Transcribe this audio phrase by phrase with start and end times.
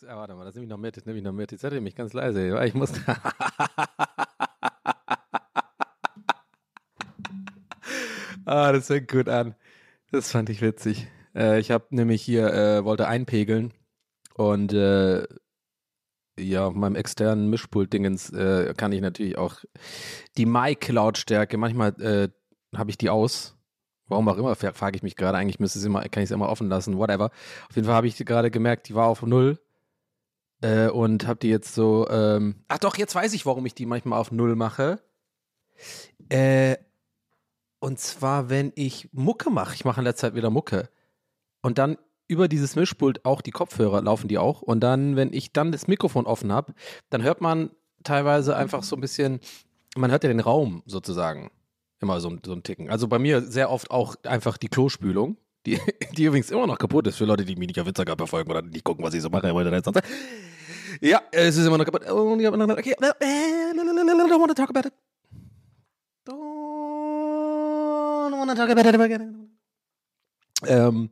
[0.00, 1.52] Muss, ja, warte mal, das nehme ich noch mit, das nehme ich noch mit.
[1.52, 2.92] Jetzt seid ihr mich ganz leise, ich muss.
[8.44, 9.54] ah, das fängt gut an.
[10.10, 11.08] Das fand ich witzig.
[11.34, 13.72] Äh, ich habe nämlich hier, äh, wollte einpegeln
[14.34, 15.26] und äh,
[16.38, 19.56] ja, auf meinem externen Mischpult-Dingens äh, kann ich natürlich auch
[20.36, 22.28] die Mic-Lautstärke, manchmal äh,
[22.76, 23.56] habe ich die aus.
[24.06, 25.36] Warum auch immer, fra- frage ich mich gerade.
[25.36, 27.30] Eigentlich müsste es immer, kann ich es immer offen lassen, whatever.
[27.68, 29.58] Auf jeden Fall habe ich gerade gemerkt, die war auf null.
[30.60, 32.08] Äh, und habe die jetzt so.
[32.10, 35.00] Ähm, ach doch, jetzt weiß ich, warum ich die manchmal auf null mache.
[36.28, 36.76] Äh,
[37.80, 39.74] und zwar, wenn ich Mucke mache.
[39.74, 40.88] Ich mache in letzter Zeit wieder Mucke.
[41.62, 41.96] Und dann
[42.26, 44.60] über dieses Mischpult auch die Kopfhörer laufen die auch.
[44.62, 46.74] Und dann, wenn ich dann das Mikrofon offen habe,
[47.10, 47.70] dann hört man
[48.02, 49.40] teilweise einfach so ein bisschen,
[49.96, 51.50] man hört ja den Raum sozusagen.
[52.00, 52.90] Immer so, ein- so ein Ticken.
[52.90, 55.80] Also bei mir sehr oft auch einfach die Klospülung, die,
[56.16, 58.62] die übrigens immer noch kaputt ist für Leute, die mich nicht auf Instagram verfolgen oder
[58.62, 59.46] nicht gucken, was ich so mache.
[61.00, 62.08] Ja, es ist immer noch kaputt.
[62.08, 64.92] Okay, don't want to talk about it.
[66.26, 66.36] Don't
[68.32, 69.20] want to talk about it.
[70.66, 71.10] Ähm,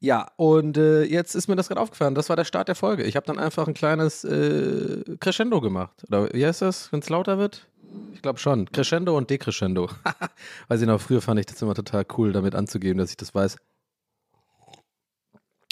[0.00, 2.14] ja, und äh, jetzt ist mir das gerade aufgefallen.
[2.14, 3.04] Das war der Start der Folge.
[3.04, 6.04] Ich habe dann einfach ein kleines äh, Crescendo gemacht.
[6.08, 7.66] Oder wie heißt das, wenn es lauter wird?
[8.14, 8.70] Ich glaube schon.
[8.70, 9.90] Crescendo und Decrescendo.
[10.68, 13.34] Weiß ich noch, früher fand ich das immer total cool, damit anzugeben, dass ich das
[13.34, 13.56] weiß.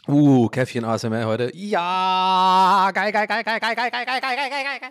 [0.07, 1.51] Uh, Käffchen ASMR heute.
[1.55, 4.91] Ja, geil, geil, geil, geil, geil, geil, geil, geil, geil, geil, geil, geil.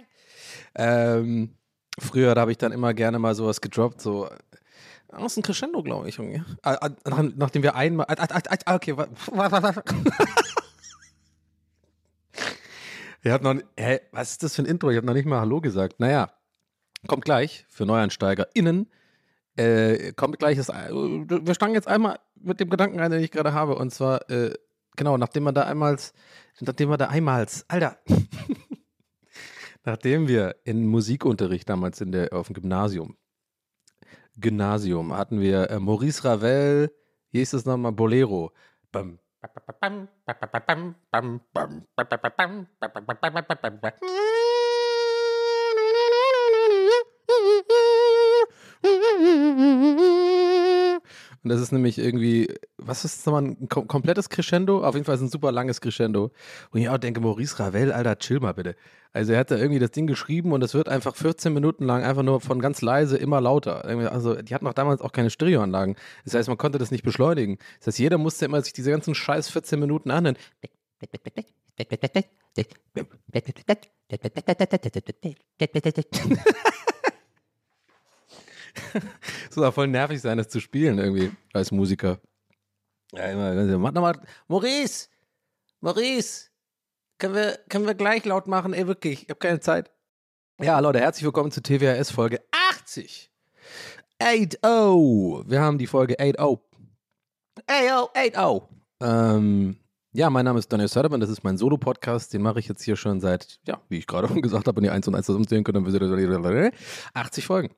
[0.75, 1.56] Ähm,
[2.00, 4.28] früher, habe ich dann immer gerne mal sowas gedroppt, so
[5.12, 6.19] aus dem Crescendo, glaube ich.
[6.63, 8.07] Ah, ah, Nach, nachdem wir einmal.
[8.09, 9.84] ah, ah, ah, ah, Okay, wa- wa- wa- wa-
[13.22, 13.56] Wir hatten noch.
[13.78, 14.90] Hä, was ist das für ein Intro?
[14.90, 16.00] Ich habe noch nicht mal Hallo gesagt.
[16.00, 16.31] Naja,
[17.07, 18.90] kommt gleich für NeueinsteigerInnen.
[19.56, 20.57] Äh, kommt gleich.
[20.57, 23.75] Das, wir steigen jetzt einmal mit dem Gedanken ein, den ich gerade habe.
[23.75, 24.53] Und zwar, äh,
[24.96, 25.98] genau, nachdem man da einmal.
[26.59, 27.48] Nachdem wir da einmal.
[27.68, 27.98] Alter!
[29.84, 33.18] nachdem wir in Musikunterricht damals in der, auf dem Gymnasium
[34.38, 36.92] Gymnasium hatten wir äh, Maurice Ravel,
[37.31, 38.52] wie hieß es nochmal, Bolero.
[38.92, 39.20] Bam.
[51.44, 54.84] Und das ist nämlich irgendwie, was ist das nochmal, ein kom komplettes Crescendo?
[54.84, 56.31] Auf jeden Fall ist ein super langes Crescendo.
[56.72, 58.76] Und ich auch denke, Maurice Ravel, Alter, chill mal bitte.
[59.12, 62.04] Also er hat da irgendwie das Ding geschrieben und es wird einfach 14 Minuten lang
[62.04, 63.86] einfach nur von ganz leise immer lauter.
[63.86, 65.98] Also die hatten auch damals auch keine Stereoanlagen.
[66.24, 67.58] Das heißt, man konnte das nicht beschleunigen.
[67.80, 70.38] Das heißt, jeder musste immer sich diese ganzen scheiß 14 Minuten anhören.
[78.74, 82.20] Es soll auch voll nervig sein, das zu spielen irgendwie als Musiker.
[83.12, 85.10] Ja, immer, mach nochmal, Maurice!
[85.81, 86.50] Maurice!
[87.20, 88.74] Können wir, können wir gleich laut machen?
[88.74, 89.92] Ey, wirklich, ich habe keine Zeit.
[90.60, 93.31] Ja, Leute, herzlich willkommen zu TWRS Folge 80.
[94.20, 94.60] 80.
[94.64, 96.60] Wir haben die Folge 80.
[97.68, 98.62] 80, 80.
[99.02, 99.78] Ähm,
[100.12, 102.96] ja, mein Name ist Daniel Södermann, das ist mein Solo-Podcast, den mache ich jetzt hier
[102.96, 105.64] schon seit, ja, wie ich gerade schon gesagt habe, wenn ihr 1 und 1 zusammenzählen
[105.64, 106.72] könnt, dann wisst ihr
[107.14, 107.74] 80 Folgen.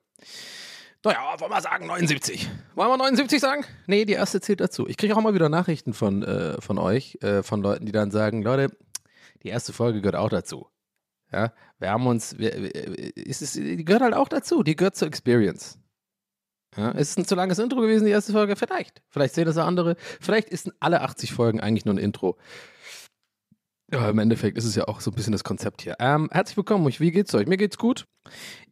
[1.05, 2.49] Naja, wollen wir sagen 79.
[2.75, 3.65] Wollen wir 79 sagen?
[3.87, 4.87] Nee, die erste zählt dazu.
[4.87, 8.11] Ich kriege auch mal wieder Nachrichten von, äh, von euch, äh, von Leuten, die dann
[8.11, 8.75] sagen, Leute,
[9.43, 10.67] die erste Folge gehört auch dazu.
[11.31, 12.53] Ja, wir haben uns, wir,
[13.15, 15.79] es ist, die gehört halt auch dazu, die gehört zur Experience.
[16.77, 18.55] Ja, ist es ein zu langes Intro gewesen, die erste Folge?
[18.55, 19.01] Vielleicht.
[19.09, 19.95] Vielleicht sehen das andere.
[20.19, 22.37] Vielleicht ist alle 80 Folgen eigentlich nur ein Intro.
[23.91, 25.95] Ja, im Endeffekt ist es ja auch so ein bisschen das Konzept hier.
[25.99, 27.45] Ähm, herzlich willkommen, wie geht's euch?
[27.45, 28.07] Mir geht's gut.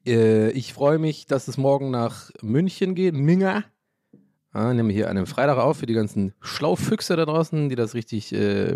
[0.07, 3.13] Äh, ich freue mich, dass es morgen nach München geht.
[3.13, 3.63] Minga.
[4.55, 7.75] Ja, nehmen wir hier an einem Freitag auf für die ganzen Schlaufüchse da draußen, die
[7.75, 8.75] das richtig, äh,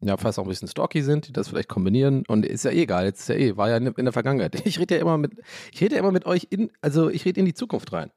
[0.00, 2.24] ja, fast auch ein bisschen stalky sind, die das vielleicht kombinieren.
[2.28, 4.64] Und ist ja eh egal, jetzt ist ja eh, war ja in, in der Vergangenheit.
[4.64, 5.32] Ich rede ja immer mit,
[5.72, 8.12] ich rede ja immer mit euch in, also ich rede in die Zukunft rein.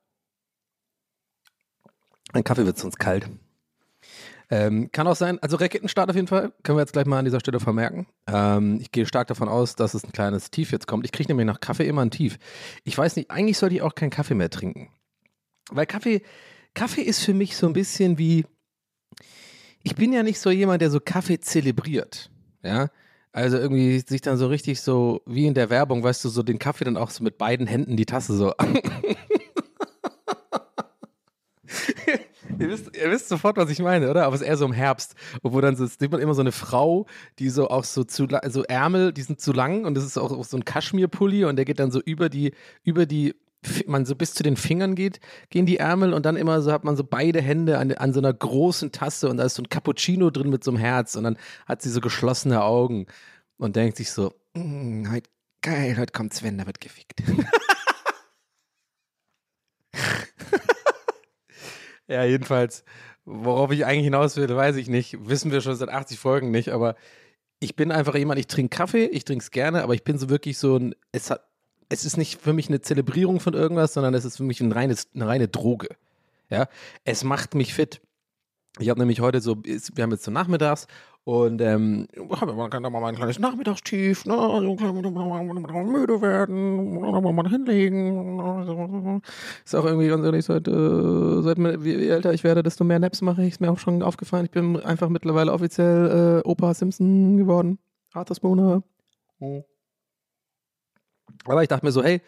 [2.31, 3.27] Mein Kaffee wird sonst kalt.
[4.50, 7.25] Ähm, kann auch sein, also Raketenstart auf jeden Fall, können wir jetzt gleich mal an
[7.25, 8.06] dieser Stelle vermerken.
[8.27, 11.06] Ähm, ich gehe stark davon aus, dass es ein kleines Tief jetzt kommt.
[11.06, 12.38] Ich kriege nämlich nach Kaffee immer ein Tief.
[12.83, 14.89] Ich weiß nicht, eigentlich sollte ich auch keinen Kaffee mehr trinken.
[15.71, 16.21] Weil Kaffee,
[16.74, 18.45] Kaffee ist für mich so ein bisschen wie,
[19.83, 22.30] ich bin ja nicht so jemand, der so Kaffee zelebriert.
[22.63, 22.89] Ja,
[23.31, 26.59] also irgendwie sich dann so richtig so, wie in der Werbung, weißt du, so den
[26.59, 28.53] Kaffee dann auch so mit beiden Händen die Tasse so.
[32.59, 34.25] Ihr wisst, ihr wisst sofort, was ich meine, oder?
[34.25, 36.51] Aber es ist eher so im Herbst, wo dann so, sieht man immer so eine
[36.51, 37.06] Frau,
[37.39, 40.44] die so auch so zu, also Ärmel, die sind zu lang und das ist auch,
[40.44, 42.53] so ein Kaschmirpulli und der geht dann so über die,
[42.83, 43.36] über die,
[43.88, 45.19] man so bis zu den Fingern geht,
[45.50, 48.19] gehen die Ärmel und dann immer so hat man so beide Hände an, an so
[48.19, 51.24] einer großen Tasse und da ist so ein Cappuccino drin mit so einem Herz und
[51.24, 53.07] dann hat sie so geschlossene Augen
[53.57, 55.30] und denkt sich so, "Mm, heute
[55.62, 57.24] geil, heute kommt Sven, da wird gefickt.
[62.07, 62.83] Ja, jedenfalls,
[63.25, 65.27] worauf ich eigentlich hinaus will, weiß ich nicht.
[65.27, 66.95] Wissen wir schon seit 80 Folgen nicht, aber
[67.59, 70.29] ich bin einfach jemand, ich trinke Kaffee, ich trinke es gerne, aber ich bin so
[70.29, 71.47] wirklich so ein, es hat,
[71.89, 74.71] es ist nicht für mich eine Zelebrierung von irgendwas, sondern es ist für mich ein
[74.71, 75.89] reines, eine reine Droge.
[76.49, 76.67] Ja,
[77.03, 78.01] es macht mich fit.
[78.79, 80.87] Ich habe nämlich heute so, wir haben jetzt so nachmittags
[81.25, 82.07] und ähm,
[82.56, 89.22] man kann da mal ein kleines Nachmittagstief, ne, so klein- müde werden, mal hinlegen.
[89.66, 92.83] Ist auch irgendwie ganz ehrlich, seit, äh, seit mir- wie, wie älter ich werde, desto
[92.83, 93.54] mehr Naps mache ich.
[93.54, 94.45] Ist mir auch schon aufgefallen.
[94.45, 97.80] Ich bin einfach mittlerweile offiziell äh, Opa Simpson geworden.
[98.13, 98.83] Arthur Spooner.
[101.45, 102.22] Aber ich dachte mir so, hey,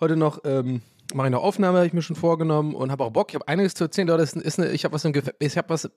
[0.00, 0.80] heute noch ähm,
[1.14, 3.28] mache ich noch Aufnahme, habe ich mir schon vorgenommen und habe auch Bock.
[3.28, 4.08] Ich habe einiges zu erzählen.
[4.08, 5.90] Leute, ist, ist eine, ich habe was im Gefe ich habe was,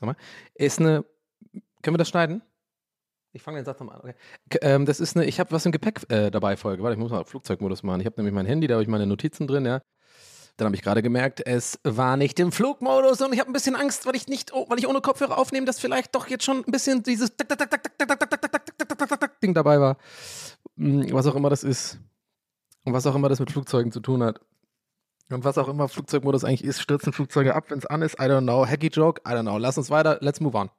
[0.00, 0.16] mal,
[0.54, 1.04] ist eine,
[1.82, 2.42] können wir das schneiden?
[3.32, 4.14] Ich fange den Satz nochmal an.
[4.46, 4.58] Okay.
[4.62, 6.82] Ähm, das ist eine, ich habe was im Gepäck äh, dabei Folge.
[6.82, 8.00] Warte, ich muss mal Flugzeugmodus machen.
[8.00, 9.82] Ich habe nämlich mein Handy, da habe ich meine Notizen drin, ja.
[10.56, 13.76] Dann habe ich gerade gemerkt, es war nicht im Flugmodus und ich habe ein bisschen
[13.76, 16.64] Angst, weil ich nicht, oh, weil ich ohne Kopfhörer aufnehme, dass vielleicht doch jetzt schon
[16.66, 17.36] ein bisschen dieses
[19.42, 19.98] Ding dabei war.
[20.78, 21.98] Hm, Was auch immer das ist.
[22.84, 24.40] Und was auch immer das mit Flugzeugen zu tun hat.
[25.28, 28.14] Und was auch immer Flugzeugmodus eigentlich ist, stürzen Flugzeuge ab, wenn es an ist.
[28.14, 28.64] I don't know.
[28.64, 29.58] Hacky Joke, I don't know.
[29.58, 30.18] Lass uns weiter.
[30.22, 30.70] Let's move on.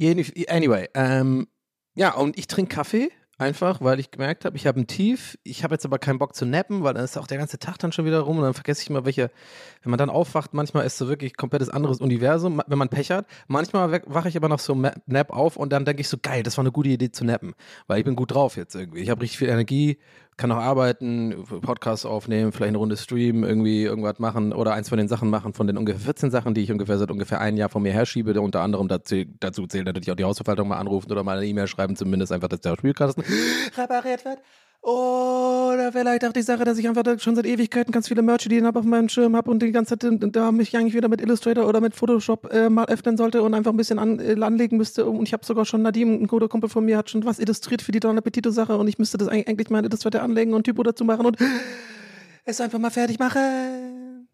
[0.00, 1.46] Any- Anyway, ähm,
[1.94, 5.38] ja, und ich trinke Kaffee einfach, weil ich gemerkt habe, ich habe ein Tief.
[5.42, 7.78] Ich habe jetzt aber keinen Bock zu nappen, weil dann ist auch der ganze Tag
[7.78, 9.30] dann schon wieder rum und dann vergesse ich immer welche.
[9.82, 13.26] Wenn man dann aufwacht, manchmal ist so wirklich komplettes anderes Universum, wenn man Pech hat.
[13.46, 16.42] Manchmal wache ich aber noch so Ma- Nap auf und dann denke ich so, geil,
[16.42, 17.54] das war eine gute Idee zu nappen,
[17.86, 19.00] weil ich bin gut drauf jetzt irgendwie.
[19.00, 19.98] Ich habe richtig viel Energie,
[20.36, 24.98] kann auch arbeiten, Podcasts aufnehmen, vielleicht eine Runde streamen, irgendwie irgendwas machen oder eins von
[24.98, 27.70] den Sachen machen, von den ungefähr 14 Sachen, die ich ungefähr seit ungefähr ein Jahr
[27.70, 28.38] von mir herschiebe.
[28.40, 31.66] Unter anderem dazu, dazu zählt natürlich auch die Hausverwaltung mal anrufen oder mal eine E-Mail
[31.66, 33.24] schreiben, zumindest einfach, dass der Spielkasten
[33.76, 34.38] repariert wird.
[34.82, 38.78] Oder vielleicht auch die Sache, dass ich einfach schon seit Ewigkeiten ganz viele Merch-Ideen habe
[38.78, 41.66] auf meinem Schirm habe und die ganze Zeit äh, da mich eigentlich wieder mit Illustrator
[41.66, 45.06] oder mit Photoshop äh, mal öffnen sollte und einfach ein bisschen an, äh, anlegen müsste.
[45.06, 47.82] Und ich habe sogar schon Nadim, ein guter Kumpel von mir, hat schon was illustriert
[47.82, 51.04] für die Don Appetito-Sache und ich müsste das eigentlich mal Illustrator anlegen und Typo dazu
[51.04, 51.36] machen und
[52.44, 54.28] es einfach mal fertig machen.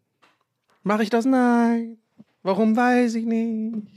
[0.83, 1.25] Mache ich das?
[1.25, 1.97] Nein.
[2.43, 3.87] Warum weiß ich nicht.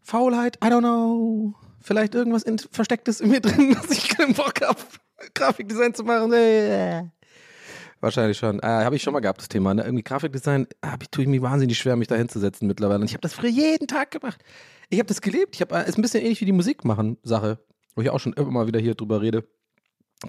[0.00, 1.54] Faulheit, I don't know.
[1.80, 4.80] Vielleicht irgendwas in, Verstecktes in mir drin, dass ich keinen Bock habe,
[5.34, 6.32] Grafikdesign zu machen.
[6.32, 7.04] Äh.
[8.00, 8.60] Wahrscheinlich schon.
[8.60, 9.74] Äh, habe ich schon mal gehabt, das Thema.
[9.74, 9.82] Ne?
[9.82, 13.00] Irgendwie Grafikdesign hab ich, tue ich mir wahnsinnig schwer, mich da hinzusetzen mittlerweile.
[13.00, 14.42] Und ich habe das früher jeden Tag gemacht.
[14.88, 15.54] Ich habe das gelebt.
[15.54, 17.58] Ich habe, äh, ist ein bisschen ähnlich wie die Musik machen Sache,
[17.94, 19.44] wo ich auch schon immer mal wieder hier drüber rede.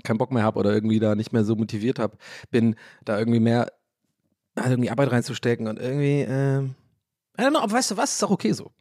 [0.03, 2.17] Keinen Bock mehr habe oder irgendwie da nicht mehr so motiviert habe,
[2.49, 3.67] bin da irgendwie mehr
[4.57, 6.75] halt irgendwie Arbeit reinzustecken und irgendwie, ähm,
[7.37, 8.71] I don't know, aber weißt du was, ist auch okay so.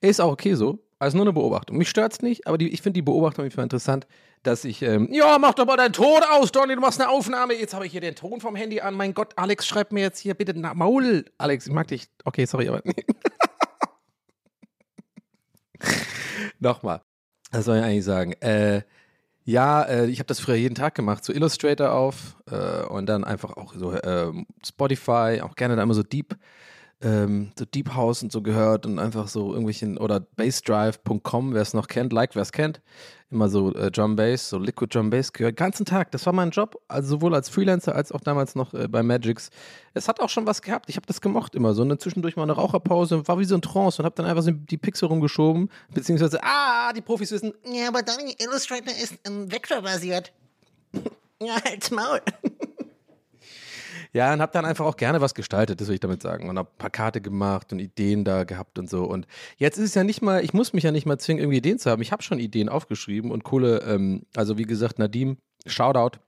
[0.00, 0.78] Ist auch okay so.
[1.02, 1.78] Also nur eine Beobachtung.
[1.78, 4.06] Mich stört's nicht, aber die, ich finde die Beobachtung einfach interessant,
[4.44, 7.54] dass ich, ähm, ja, mach doch mal deinen Ton aus, Donny, du machst eine Aufnahme.
[7.54, 8.94] Jetzt habe ich hier den Ton vom Handy an.
[8.94, 11.24] Mein Gott, Alex, schreib mir jetzt hier bitte na, Maul.
[11.38, 12.06] Alex, ich mag dich.
[12.24, 12.82] Okay, sorry, aber.
[16.60, 17.02] Nochmal.
[17.50, 18.34] Was soll ich eigentlich sagen?
[18.34, 18.82] Äh,
[19.42, 23.24] ja, äh, ich habe das früher jeden Tag gemacht, so Illustrator auf äh, und dann
[23.24, 26.36] einfach auch so ähm, Spotify, auch gerne da immer so Deep
[27.02, 31.74] ähm, so Deep House und so gehört und einfach so irgendwelchen, oder bassdrive.com, wer es
[31.74, 32.80] noch kennt, like wer es kennt,
[33.30, 36.12] immer so äh, Drum Bass, so Liquid Drum Bass gehört, ganzen Tag.
[36.12, 39.50] Das war mein Job, also sowohl als Freelancer als auch damals noch äh, bei Magix.
[39.94, 42.44] Es hat auch schon was gehabt, ich habe das gemocht immer so, dann zwischendurch mal
[42.44, 45.70] eine Raucherpause, war wie so ein Trance und habe dann einfach so die Pixel rumgeschoben,
[45.92, 50.32] beziehungsweise, ah, die Profis wissen, Ja, aber dein Illustrator ist ähm, vektorbasiert.
[51.44, 52.20] Ja, halt's Maul.
[54.14, 56.50] Ja, und habe dann einfach auch gerne was gestaltet, das will ich damit sagen.
[56.50, 59.04] Und habe Plakate gemacht und Ideen da gehabt und so.
[59.04, 59.26] Und
[59.56, 61.78] jetzt ist es ja nicht mal, ich muss mich ja nicht mal zwingen, irgendwie Ideen
[61.78, 62.02] zu haben.
[62.02, 66.18] Ich habe schon Ideen aufgeschrieben und coole, ähm, also wie gesagt, Nadim, Shoutout.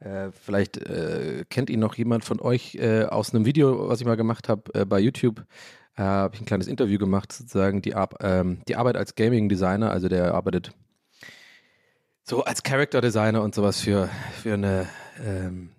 [0.00, 4.06] Äh, vielleicht äh, kennt ihn noch jemand von euch äh, aus einem Video, was ich
[4.06, 5.44] mal gemacht habe äh, bei YouTube.
[5.96, 9.50] Äh, habe ich ein kleines Interview gemacht, sozusagen die, Ar ähm, die Arbeit als Gaming
[9.50, 9.90] Designer.
[9.90, 10.72] Also der arbeitet
[12.22, 14.08] so als Character Designer und sowas für,
[14.42, 14.88] für eine
[15.22, 15.70] ähm,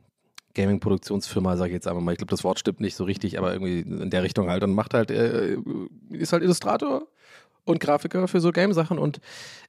[0.53, 2.11] Gaming-Produktionsfirma, sage ich jetzt einfach mal.
[2.11, 4.63] Ich glaube, das Wort stimmt nicht so richtig, aber irgendwie in der Richtung halt.
[4.63, 5.57] Und macht halt, äh,
[6.09, 7.07] ist halt Illustrator
[7.65, 9.19] und Grafiker für so Game-Sachen und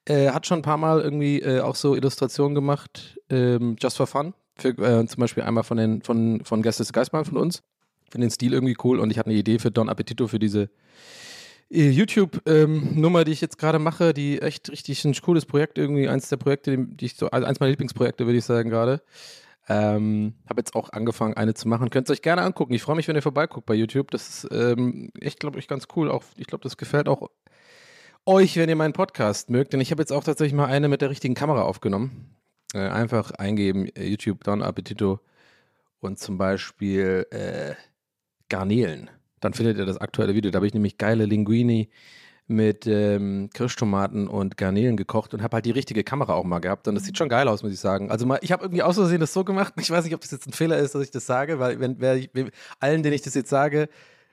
[0.07, 4.07] äh, hat schon ein paar Mal irgendwie äh, auch so Illustrationen gemacht, ähm, just for
[4.07, 4.35] fun.
[4.57, 7.63] Für, äh, zum Beispiel einmal von den von, von Gestes Geistmann von uns.
[8.11, 10.69] Finde den Stil irgendwie cool und ich hatte eine Idee für Don Appetito für diese
[11.71, 16.29] äh, YouTube-Nummer, die ich jetzt gerade mache, die echt richtig ein cooles Projekt, irgendwie eins
[16.29, 19.03] der Projekte, die ich so, also eins meiner Lieblingsprojekte, würde ich sagen, gerade.
[19.73, 21.91] Ähm, habe jetzt auch angefangen, eine zu machen.
[21.91, 22.75] Könnt ihr euch gerne angucken.
[22.75, 24.11] Ich freue mich, wenn ihr vorbeiguckt bei YouTube.
[24.11, 26.11] Das ist ähm, echt, glaube ich, ganz cool.
[26.11, 27.31] Auch, ich glaube, das gefällt auch
[28.27, 29.73] euch, wenn ihr meinen Podcast mögt.
[29.73, 32.35] Denn ich habe jetzt auch tatsächlich mal eine mit der richtigen Kamera aufgenommen.
[32.75, 35.21] Äh, einfach eingeben, äh, YouTube Don Appetito
[36.01, 37.75] und zum Beispiel äh,
[38.49, 39.09] Garnelen.
[39.39, 40.51] Dann findet ihr das aktuelle Video.
[40.51, 41.91] Da habe ich nämlich geile Linguini
[42.51, 46.89] mit ähm, Kirschtomaten und Garnelen gekocht und habe halt die richtige Kamera auch mal gehabt.
[46.89, 48.11] Und das sieht schon geil aus, muss ich sagen.
[48.11, 49.75] Also mal, ich habe irgendwie aus Versehen das so gemacht.
[49.79, 52.01] Ich weiß nicht, ob das jetzt ein Fehler ist, dass ich das sage, weil wenn,
[52.01, 52.31] wer, ich,
[52.81, 53.89] allen, denen ich das jetzt sage,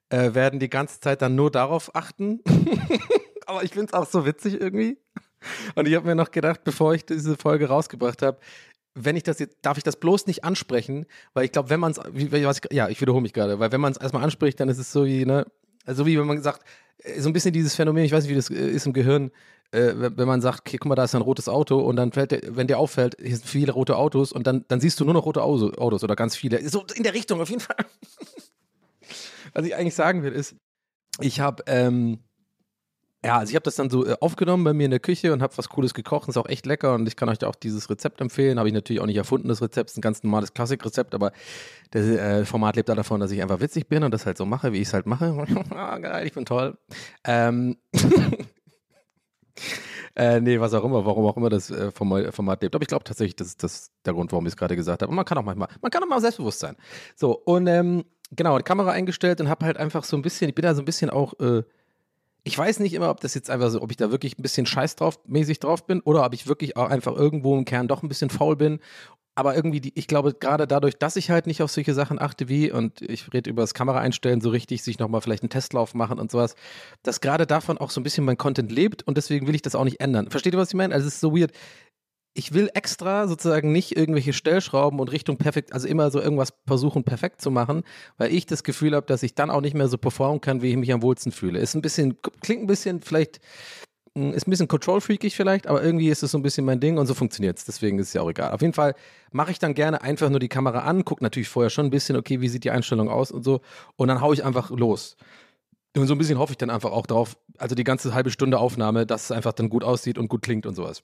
[0.09, 2.41] äh, werden die ganze Zeit dann nur darauf achten.
[3.45, 4.97] Aber ich finde es auch so witzig irgendwie.
[5.75, 8.39] Und ich habe mir noch gedacht, bevor ich diese Folge rausgebracht habe,
[8.95, 11.91] wenn ich das jetzt, darf ich das bloß nicht ansprechen, weil ich glaube, wenn man
[11.91, 14.91] es, ja, ich wiederhole mich gerade, weil wenn man es erstmal anspricht, dann ist es
[14.91, 15.45] so wie, ne,
[15.87, 16.63] also wie wenn man sagt,
[16.99, 19.31] äh, so ein bisschen dieses Phänomen, ich weiß nicht, wie das äh, ist im Gehirn,
[19.71, 22.31] äh, wenn, man sagt, okay, guck mal, da ist ein rotes Auto und dann fällt
[22.31, 25.13] der, wenn der auffällt, hier sind viele rote Autos und dann, dann siehst du nur
[25.13, 26.67] noch rote Auto, Autos oder ganz viele.
[26.69, 27.77] So in der Richtung auf jeden Fall.
[29.53, 30.55] Was ich eigentlich sagen will, ist,
[31.19, 32.19] ich habe, ähm,
[33.25, 35.41] ja, also ich habe das dann so äh, aufgenommen bei mir in der Küche und
[35.41, 36.29] habe was Cooles gekocht.
[36.29, 38.59] Ist auch echt lecker und ich kann euch da auch dieses Rezept empfehlen.
[38.59, 39.89] Habe ich natürlich auch nicht erfunden, das Rezept.
[39.89, 41.31] Ist ein ganz normales Klassikrezept, aber
[41.91, 44.45] das äh, Format lebt da davon, dass ich einfach witzig bin und das halt so
[44.45, 45.45] mache, wie ich es halt mache.
[45.71, 46.77] ah, geil, ich bin toll.
[47.23, 47.77] Ähm.
[50.15, 52.73] Äh, nee, was auch immer, warum auch immer das äh, Format lebt.
[52.73, 55.11] Aber ich glaube tatsächlich, das ist das der Grund, warum ich es gerade gesagt habe.
[55.11, 56.75] Und man kann auch manchmal, man kann auch mal selbstbewusst sein.
[57.15, 60.55] So, und ähm, genau, die Kamera eingestellt und habe halt einfach so ein bisschen, ich
[60.55, 61.61] bin da so ein bisschen auch äh,
[62.47, 64.65] ich weiß nicht immer, ob das jetzt einfach so, ob ich da wirklich ein bisschen
[64.65, 68.03] scheiß drauf, mäßig drauf bin oder ob ich wirklich auch einfach irgendwo im Kern doch
[68.03, 68.79] ein bisschen faul bin.
[69.35, 72.49] Aber irgendwie, die, ich glaube, gerade dadurch, dass ich halt nicht auf solche Sachen achte
[72.49, 75.93] wie, und ich rede über das Kamera einstellen so richtig, sich nochmal vielleicht einen Testlauf
[75.93, 76.55] machen und sowas,
[77.03, 79.75] dass gerade davon auch so ein bisschen mein Content lebt und deswegen will ich das
[79.75, 80.31] auch nicht ändern.
[80.31, 80.93] Versteht ihr, was ich meine?
[80.95, 81.51] Also es ist so weird
[82.37, 87.03] ich will extra sozusagen nicht irgendwelche Stellschrauben und Richtung perfekt, also immer so irgendwas versuchen
[87.03, 87.83] perfekt zu machen,
[88.19, 90.69] weil ich das Gefühl habe, dass ich dann auch nicht mehr so performen kann, wie
[90.69, 91.57] ich mich am wohlsten fühle.
[91.57, 93.39] Ist ein bisschen, klingt ein bisschen vielleicht,
[94.15, 96.99] hm, ist ein bisschen control-freakig vielleicht, aber irgendwie ist es so ein bisschen mein Ding
[96.99, 97.65] und so funktioniert es.
[97.65, 98.51] Deswegen ist es ja auch egal.
[98.51, 98.93] Auf jeden Fall
[99.31, 102.15] mache ich dann gerne einfach nur die Kamera an, gucke natürlich vorher schon ein bisschen,
[102.17, 103.61] okay, wie sieht die Einstellung aus und so
[103.95, 105.17] und dann haue ich einfach los.
[105.95, 108.59] Und so ein bisschen hoffe ich dann einfach auch drauf, also die ganze halbe Stunde
[108.59, 111.01] Aufnahme, dass es einfach dann gut aussieht und gut klingt und sowas.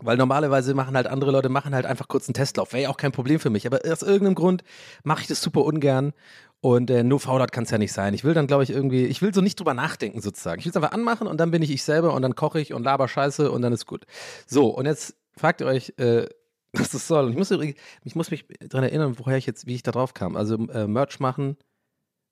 [0.00, 2.72] Weil normalerweise machen halt andere Leute, machen halt einfach kurz einen Testlauf.
[2.72, 3.66] Wäre ja auch kein Problem für mich.
[3.66, 4.64] Aber aus irgendeinem Grund
[5.04, 6.12] mache ich das super ungern.
[6.60, 8.14] Und äh, nur faulert kann es ja nicht sein.
[8.14, 10.58] Ich will dann, glaube ich, irgendwie, ich will so nicht drüber nachdenken sozusagen.
[10.58, 12.72] Ich will es einfach anmachen und dann bin ich ich selber und dann koche ich
[12.72, 14.06] und laber Scheiße und dann ist gut.
[14.46, 16.26] So, und jetzt fragt ihr euch, äh,
[16.72, 17.26] was das soll.
[17.26, 20.14] Und ich muss, ich muss mich daran erinnern, woher ich jetzt, wie ich da drauf
[20.14, 20.36] kam.
[20.36, 21.56] Also äh, Merch machen.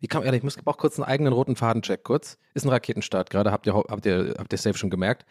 [0.01, 2.39] Wie kam, ehrlich, ich muss auch kurz einen eigenen roten Faden check kurz.
[2.55, 5.27] Ist ein Raketenstart gerade, habt ihr, habt ihr, habt ihr safe schon gemerkt.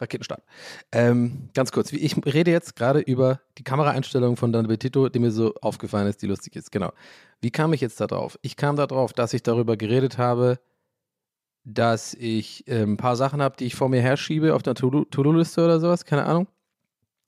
[0.00, 0.42] Raketenstart.
[0.92, 5.30] Ähm, ganz kurz, ich rede jetzt gerade über die Kameraeinstellung von Dan Betito, die mir
[5.30, 6.72] so aufgefallen ist, die lustig ist.
[6.72, 6.92] Genau.
[7.40, 8.38] Wie kam ich jetzt da drauf?
[8.42, 10.58] Ich kam da drauf, dass ich darüber geredet habe,
[11.64, 15.64] dass ich äh, ein paar Sachen habe, die ich vor mir herschiebe auf der To-Do-Liste
[15.64, 16.46] oder sowas, keine Ahnung.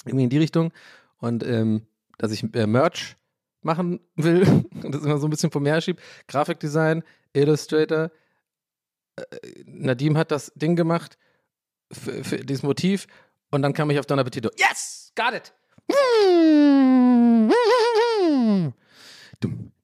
[0.05, 0.73] Irgendwie in die Richtung.
[1.19, 1.83] Und ähm,
[2.19, 3.17] dass ich äh, Merch
[3.61, 4.43] machen will
[4.83, 6.01] und das immer so ein bisschen vor mir herschiebe.
[6.27, 7.03] Grafikdesign,
[7.33, 8.11] Illustrator.
[9.17, 9.25] Äh,
[9.67, 11.19] Nadim hat das Ding gemacht
[11.93, 13.07] für, für dieses Motiv
[13.51, 14.51] und dann kam ich auf Don Appetito.
[14.57, 15.53] Yes, got it.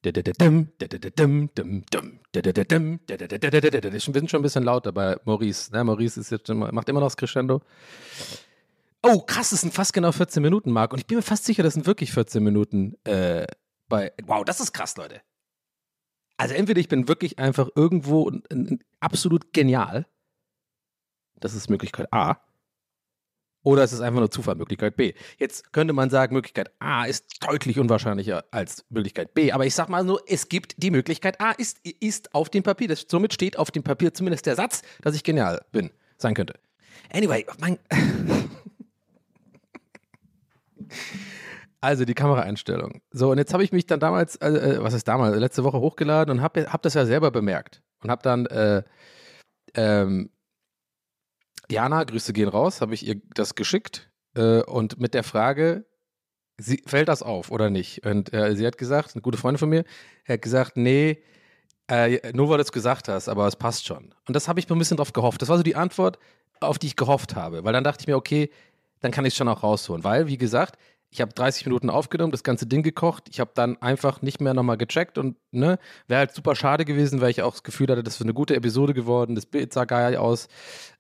[0.03, 0.13] Wir
[4.01, 5.73] sind schon ein bisschen lauter bei Maurice.
[5.73, 5.85] Ne?
[5.85, 7.61] Maurice ist jetzt immer, macht immer noch das Crescendo.
[9.03, 10.93] Oh, krass, das sind fast genau 14 Minuten, Marc.
[10.93, 13.47] Und ich bin mir fast sicher, das sind wirklich 14 Minuten äh,
[13.89, 14.13] bei.
[14.25, 15.21] Wow, das ist krass, Leute.
[16.37, 20.07] Also entweder ich bin wirklich einfach irgendwo ein, ein, absolut genial
[21.41, 22.41] das ist Möglichkeit A.
[23.65, 25.15] Oder es ist einfach nur Zufall, Möglichkeit B.
[25.37, 29.53] Jetzt könnte man sagen, Möglichkeit A ist deutlich unwahrscheinlicher als Möglichkeit B.
[29.53, 32.89] Aber ich sag mal nur, es gibt die Möglichkeit A, ist, ist auf dem Papier.
[32.89, 36.55] Das, somit steht auf dem Papier zumindest der Satz, dass ich genial bin, sein könnte.
[37.13, 37.79] Anyway, mein.
[41.81, 43.03] Also die Kameraeinstellung.
[43.13, 46.37] So, und jetzt habe ich mich dann damals, äh, was ist damals, letzte Woche hochgeladen
[46.37, 47.83] und habe hab das ja selber bemerkt.
[48.03, 48.83] Und habe dann, äh,
[49.75, 50.31] ähm,
[51.71, 55.85] Jana, Grüße gehen raus, habe ich ihr das geschickt äh, und mit der Frage,
[56.57, 58.05] sie, fällt das auf oder nicht?
[58.07, 59.85] Und äh, sie hat gesagt, eine gute Freundin von mir,
[60.27, 61.23] hat gesagt, nee,
[61.89, 64.15] äh, nur weil du es gesagt hast, aber es passt schon.
[64.27, 65.41] Und das habe ich mir ein bisschen drauf gehofft.
[65.41, 66.19] Das war so die Antwort,
[66.61, 67.65] auf die ich gehofft habe.
[67.65, 68.51] Weil dann dachte ich mir, okay,
[69.01, 70.05] dann kann ich es schon auch rausholen.
[70.05, 70.79] Weil, wie gesagt,
[71.11, 73.25] ich habe 30 Minuten aufgenommen, das ganze Ding gekocht.
[73.31, 77.23] Ich habe dann einfach nicht mehr nochmal gecheckt und ne, wäre halt super schade gewesen,
[77.23, 79.35] weil ich auch das Gefühl hatte, das ist eine gute Episode geworden.
[79.35, 80.49] Das Bild sah geil aus,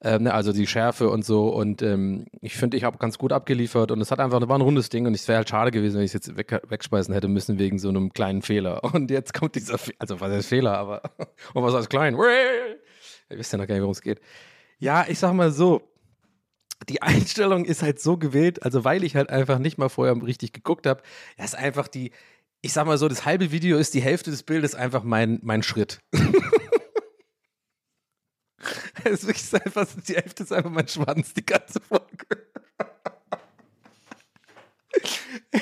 [0.01, 1.49] ähm, ne, also die Schärfe und so.
[1.49, 4.63] Und ähm, ich finde, ich habe ganz gut abgeliefert und es hat einfach, war ein
[4.63, 7.29] rundes Ding und es wäre halt schade gewesen, wenn ich es jetzt weg, wegspeisen hätte
[7.29, 8.83] müssen wegen so einem kleinen Fehler.
[8.99, 11.03] Und jetzt kommt dieser, Fe also was heißt Fehler, aber
[11.55, 12.15] und was heißt klein?
[13.31, 14.21] Ihr wisst ja noch gar nicht, worum es geht.
[14.79, 15.83] Ja, ich sag mal so,
[16.89, 20.53] die Einstellung ist halt so gewählt, also weil ich halt einfach nicht mal vorher richtig
[20.53, 21.03] geguckt habe,
[21.37, 22.13] ist einfach die,
[22.61, 25.63] ich sag mal so, das halbe Video ist die Hälfte des Bildes einfach mein, mein
[25.63, 26.01] Schritt.
[29.05, 32.48] Es ist einfach, die Hälfte ist einfach mein Schwanz, die ganze Folge.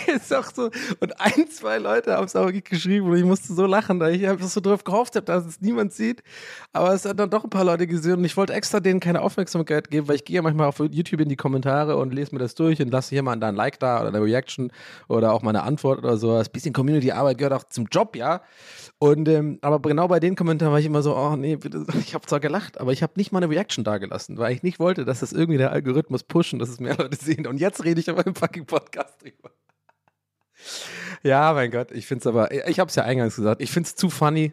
[0.15, 0.71] ist auch so.
[1.01, 4.27] Und ein, zwei Leute haben es auch geschrieben und ich musste so lachen, da ich
[4.27, 6.23] einfach so drauf gehofft habe, dass es niemand sieht.
[6.73, 9.23] Aber es hat dann doch ein paar Leute gesehen und ich wollte extra denen keine
[9.23, 12.39] Aufmerksamkeit geben, weil ich gehe ja manchmal auf YouTube in die Kommentare und lese mir
[12.39, 14.73] das durch und lasse hier mal da ein Like da oder eine Reaction
[15.09, 16.37] oder auch mal eine Antwort oder so.
[16.37, 18.43] Das bisschen Community-Arbeit gehört auch zum Job, ja.
[18.99, 22.15] Und ähm, aber genau bei den Kommentaren war ich immer so, oh nee, bitte, ich
[22.15, 25.05] habe zwar gelacht, aber ich habe nicht mal eine Reaction dagelassen, weil ich nicht wollte,
[25.05, 27.47] dass das irgendwie der Algorithmus pushen, dass es mehr Leute sehen.
[27.47, 29.51] Und jetzt rede ich aber im fucking Podcast drüber.
[31.23, 33.89] Ja, mein Gott, ich finde es aber, ich habe es ja eingangs gesagt, ich finde
[33.89, 34.53] es zu funny,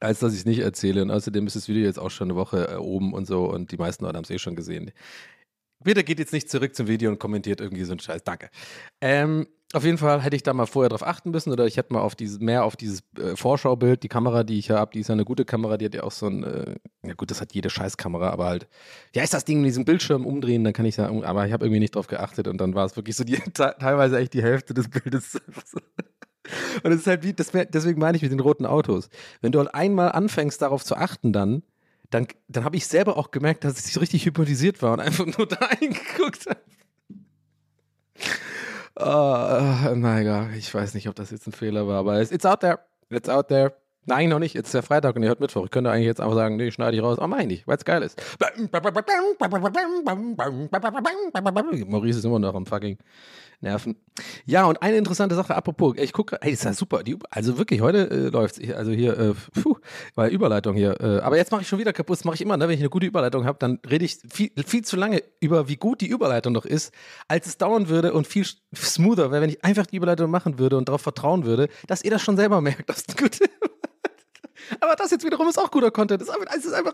[0.00, 1.02] als dass ich es nicht erzähle.
[1.02, 3.72] Und außerdem ist das Video jetzt auch schon eine Woche äh, oben und so und
[3.72, 4.92] die meisten Leute haben es eh schon gesehen.
[5.84, 8.24] Bitte geht jetzt nicht zurück zum Video und kommentiert irgendwie so einen Scheiß.
[8.24, 8.50] Danke.
[9.00, 11.92] Ähm, auf jeden Fall hätte ich da mal vorher drauf achten müssen oder ich hätte
[11.92, 15.08] mal auf dieses, mehr auf dieses äh, Vorschaubild, die Kamera, die ich habe, die ist
[15.08, 17.54] ja eine gute Kamera, die hat ja auch so ein, äh, ja gut, das hat
[17.54, 18.68] jede Scheißkamera, aber halt,
[19.14, 21.64] ja, ist das Ding mit diesem Bildschirm umdrehen, dann kann ich sagen, aber ich habe
[21.64, 24.74] irgendwie nicht drauf geachtet und dann war es wirklich so die, teilweise echt die Hälfte
[24.74, 25.40] des Bildes.
[26.82, 29.08] Und es ist halt wie, das deswegen meine ich mit den roten Autos.
[29.40, 31.62] Wenn du halt einmal anfängst, darauf zu achten, dann,
[32.14, 35.46] dann, dann habe ich selber auch gemerkt, dass ich richtig hypnotisiert war und einfach nur
[35.48, 36.60] da eingeguckt habe.
[38.96, 42.60] Oh, mein Gott, ich weiß nicht, ob das jetzt ein Fehler war, aber it's, out
[42.60, 42.78] there.
[43.10, 43.74] It's out there.
[44.06, 44.54] Nein, noch nicht.
[44.54, 45.64] Jetzt ist der Freitag und ihr hört Mittwoch.
[45.64, 47.18] Ich könnte eigentlich jetzt einfach sagen, nee, schneide ich raus.
[47.18, 48.22] Aber meine ich, weil es geil ist.
[51.88, 52.98] Maurice ist immer noch am fucking
[53.60, 53.96] Nerven.
[54.44, 57.02] Ja, und eine interessante Sache, apropos, ich gucke, ey, ist ja super.
[57.02, 58.58] Die, also wirklich, heute äh, läuft's.
[58.58, 59.76] Ich- Also hier, äh, puh,
[60.14, 61.00] war Überleitung hier.
[61.00, 62.18] Äh, aber jetzt mache ich schon wieder kaputt.
[62.18, 62.68] Das mache ich immer, ne?
[62.68, 65.76] wenn ich eine gute Überleitung habe, dann rede ich viel, viel zu lange über, wie
[65.76, 66.92] gut die Überleitung noch ist,
[67.28, 70.76] als es dauern würde und viel smoother wäre, wenn ich einfach die Überleitung machen würde
[70.76, 73.38] und darauf vertrauen würde, dass ihr das schon selber merkt, dass es gut
[74.80, 76.20] Aber das jetzt wiederum ist auch guter Content.
[76.22, 76.92] Das ist es ist einfach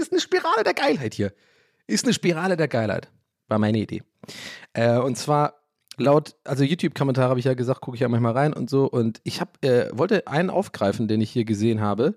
[0.00, 1.32] ist eine Spirale der Geilheit hier.
[1.86, 3.10] Ist eine Spirale der Geilheit.
[3.48, 4.02] War meine Idee.
[4.72, 5.61] Äh, und zwar
[5.96, 8.86] laut, also YouTube-Kommentare habe ich ja gesagt, gucke ich ja manchmal rein und so.
[8.86, 12.14] Und ich hab, äh, wollte einen aufgreifen, den ich hier gesehen habe,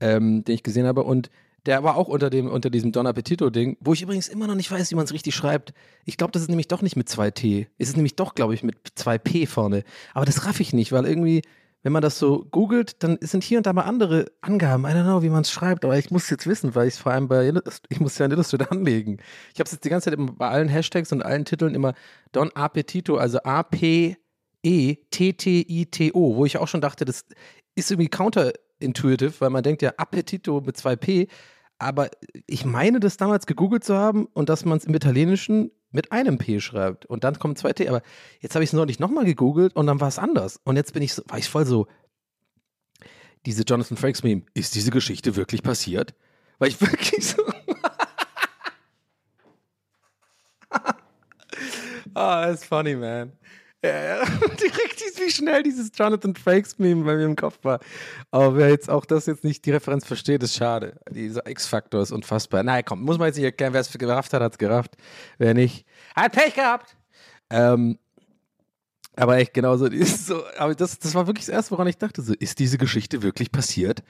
[0.00, 1.04] ähm, den ich gesehen habe.
[1.04, 1.30] Und
[1.66, 4.70] der war auch unter, dem, unter diesem Don Appetito-Ding, wo ich übrigens immer noch nicht
[4.70, 5.72] weiß, wie man es richtig schreibt.
[6.04, 7.68] Ich glaube, das ist nämlich doch nicht mit zwei T.
[7.78, 9.82] Es ist nämlich doch, glaube ich, mit zwei P vorne.
[10.12, 11.42] Aber das raff ich nicht, weil irgendwie,
[11.84, 14.84] wenn man das so googelt, dann sind hier und da mal andere Angaben.
[14.84, 16.94] I don't know, wie man es schreibt, aber ich muss es jetzt wissen, weil ich
[16.94, 17.52] es vor allem bei,
[17.90, 19.18] ich muss ja in Illustrator anlegen.
[19.52, 21.92] Ich habe es jetzt die ganze Zeit immer bei allen Hashtags und allen Titeln immer
[22.32, 24.16] Don Appetito, also A-P-E-T-T-I-T-O,
[26.36, 27.26] wo ich auch schon dachte, das
[27.74, 31.28] ist irgendwie counterintuitive, weil man denkt ja Appetito mit zwei P,
[31.78, 32.08] aber
[32.46, 36.38] ich meine das damals gegoogelt zu haben und dass man es im Italienischen mit einem
[36.38, 37.88] P schreibt und dann kommen zwei T.
[37.88, 38.02] Aber
[38.40, 40.60] jetzt habe ich es neulich nochmal gegoogelt und dann war es anders.
[40.64, 41.86] Und jetzt bin ich so, war ich voll so,
[43.46, 46.14] diese Jonathan Frakes Meme, ist diese Geschichte wirklich passiert?
[46.58, 47.42] Weil ich wirklich so.
[52.16, 53.32] Ah, that's funny, man.
[53.84, 54.24] Ja.
[54.60, 57.80] Direkt, wie schnell dieses Jonathan Frakes-Meme bei mir im Kopf war.
[58.30, 60.98] Aber wer jetzt auch das jetzt nicht die Referenz versteht, ist schade.
[61.10, 62.62] Dieser X-Faktor ist unfassbar.
[62.62, 63.74] Naja, komm, muss man jetzt nicht erklären.
[63.74, 64.96] Wer es gerafft hat, hat es gerafft.
[65.36, 66.96] Wer nicht, hat Pech gehabt.
[67.50, 67.98] Ähm,
[69.16, 69.88] aber echt genauso.
[70.04, 72.22] So, aber das, das war wirklich das Erste, woran ich dachte.
[72.22, 74.02] So, ist diese Geschichte wirklich passiert?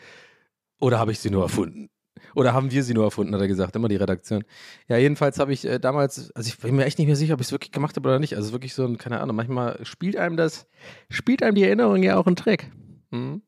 [0.81, 1.91] Oder habe ich sie nur erfunden?
[2.35, 4.45] Oder haben wir sie nur erfunden, hat er gesagt, immer die Redaktion.
[4.89, 7.41] Ja, jedenfalls habe ich äh, damals, also ich bin mir echt nicht mehr sicher, ob
[7.41, 8.37] ich es wirklich gemacht habe oder nicht.
[8.37, 10.67] Also wirklich so ein, keine Ahnung, manchmal spielt einem das,
[11.11, 12.71] spielt einem die Erinnerung ja auch einen Trick.
[13.11, 13.43] Mhm.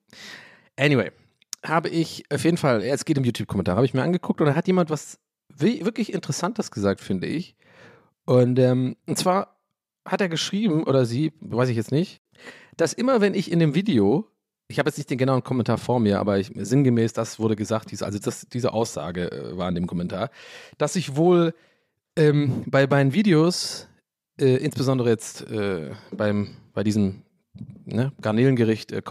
[0.78, 1.10] Anyway,
[1.64, 4.54] habe ich auf jeden Fall, es geht im YouTube-Kommentar, habe ich mir angeguckt und da
[4.54, 5.18] hat jemand was
[5.48, 7.56] wirklich Interessantes gesagt, finde ich.
[8.24, 9.60] Und, ähm, und zwar
[10.04, 12.20] hat er geschrieben, oder sie, weiß ich jetzt nicht,
[12.76, 14.30] dass immer wenn ich in dem Video
[14.68, 17.90] ich habe jetzt nicht den genauen Kommentar vor mir, aber ich, sinngemäß, das wurde gesagt,
[17.90, 20.30] diese, also das, diese Aussage äh, war in dem Kommentar,
[20.78, 21.54] dass ich wohl
[22.16, 23.88] ähm, bei meinen Videos,
[24.40, 27.22] äh, insbesondere jetzt äh, beim, bei diesem
[27.84, 29.02] ne, Garnelengericht äh,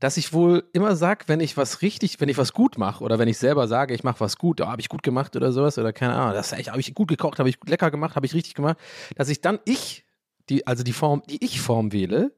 [0.00, 3.20] dass ich wohl immer sage, wenn ich was richtig, wenn ich was gut mache oder
[3.20, 5.78] wenn ich selber sage, ich mache was gut, oh, habe ich gut gemacht oder sowas
[5.78, 8.54] oder keine Ahnung, das habe ich gut gekocht, habe ich lecker gemacht, habe ich richtig
[8.54, 8.78] gemacht,
[9.14, 10.04] dass ich dann ich,
[10.48, 12.32] die, also die Form, die Ich-Form wähle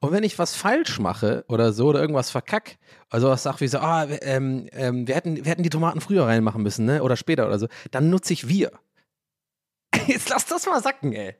[0.00, 3.68] und wenn ich was falsch mache oder so oder irgendwas verkack, also was sag wie
[3.68, 7.02] so, ah, ähm, ähm, wir, hätten, wir hätten die Tomaten früher reinmachen müssen, ne?
[7.02, 8.72] Oder später oder so, dann nutze ich wir.
[10.06, 11.36] Jetzt lass das mal sacken, ey.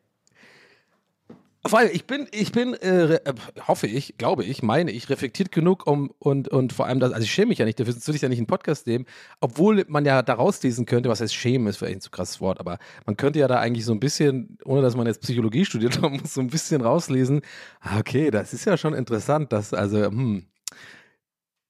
[1.64, 3.34] Vor allem, ich bin, ich bin, äh, äh,
[3.68, 7.22] hoffe ich, glaube ich, meine ich, reflektiert genug um und, und vor allem das, also
[7.22, 9.06] ich schäme mich ja nicht, dafür würde ich ja nicht einen Podcast nehmen,
[9.40, 12.58] obwohl man ja daraus lesen könnte, was heißt schämen, ist vielleicht ein zu krasses Wort,
[12.58, 15.96] aber man könnte ja da eigentlich so ein bisschen, ohne dass man jetzt Psychologie studiert
[16.02, 17.42] hat, muss so ein bisschen rauslesen,
[17.80, 20.46] ah, okay, das ist ja schon interessant, dass, also, hm,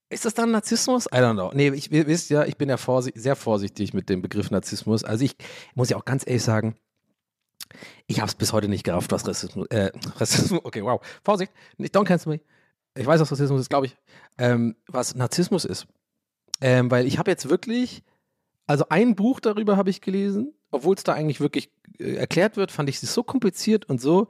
[0.09, 1.07] ist das dann Narzissmus?
[1.07, 1.51] I don't know.
[1.55, 5.05] Nee, ich, ihr wisst ja, ich bin ja vorsicht, sehr vorsichtig mit dem Begriff Narzissmus.
[5.05, 5.37] Also ich
[5.75, 6.77] muss ja auch ganz ehrlich sagen,
[8.07, 12.05] ich habe es bis heute nicht gerafft, was Rassismus, äh, Rassismus, okay, wow, Vorsicht, don't
[12.05, 12.41] cancel me.
[12.95, 13.97] Ich weiß, was Rassismus ist, glaube ich.
[14.37, 15.87] Ähm, was Narzissmus ist.
[16.61, 18.03] Ähm, weil ich habe jetzt wirklich,
[18.67, 22.71] also ein Buch darüber habe ich gelesen, obwohl es da eigentlich wirklich äh, erklärt wird,
[22.71, 24.29] fand ich es so kompliziert und so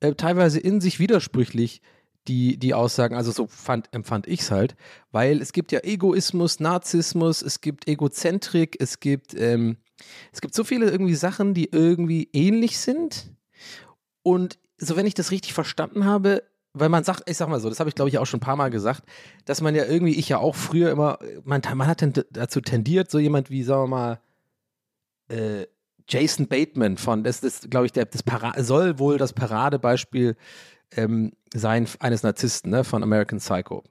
[0.00, 1.80] äh, teilweise in sich widersprüchlich,
[2.28, 4.76] die, die Aussagen, also so fand, empfand ich es halt,
[5.10, 9.76] weil es gibt ja Egoismus, Narzissmus, es gibt Egozentrik, es gibt ähm,
[10.32, 13.30] es gibt so viele irgendwie Sachen, die irgendwie ähnlich sind.
[14.22, 17.68] Und so, wenn ich das richtig verstanden habe, weil man sagt, ich sag mal so,
[17.68, 19.04] das habe ich glaube ich auch schon ein paar Mal gesagt,
[19.44, 23.18] dass man ja irgendwie, ich ja auch früher immer, man, man hat dazu tendiert, so
[23.18, 24.20] jemand wie, sagen wir mal,
[25.28, 25.66] äh,
[26.08, 28.22] Jason Bateman von, das ist, glaube ich, der, das
[28.66, 30.36] soll wohl das Paradebeispiel
[30.96, 33.84] ähm, sein eines Narzissten, ne, von American Psycho.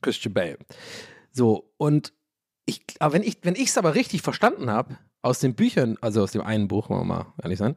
[0.00, 0.58] Christian Bale.
[1.32, 2.12] So, und
[2.66, 6.42] ich, aber wenn ich es aber richtig verstanden habe, aus den Büchern, also aus dem
[6.42, 7.76] einen Buch, wollen wir mal ehrlich sein,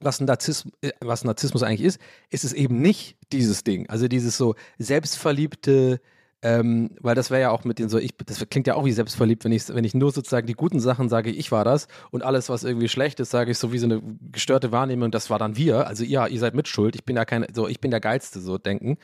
[0.00, 3.88] was, Narzissmus, äh, was Narzissmus eigentlich ist, ist es eben nicht dieses Ding.
[3.88, 6.00] Also dieses so selbstverliebte,
[6.42, 8.92] ähm, weil das wäre ja auch mit den so, ich, das klingt ja auch wie
[8.92, 12.22] selbstverliebt, wenn ich, wenn ich nur sozusagen die guten Sachen sage, ich war das und
[12.22, 15.38] alles, was irgendwie schlecht ist, sage ich so wie so eine gestörte Wahrnehmung, das war
[15.38, 15.86] dann wir.
[15.86, 18.58] Also ja, ihr seid mitschuld, ich bin ja kein, so, ich bin der Geilste, so
[18.58, 18.98] denken.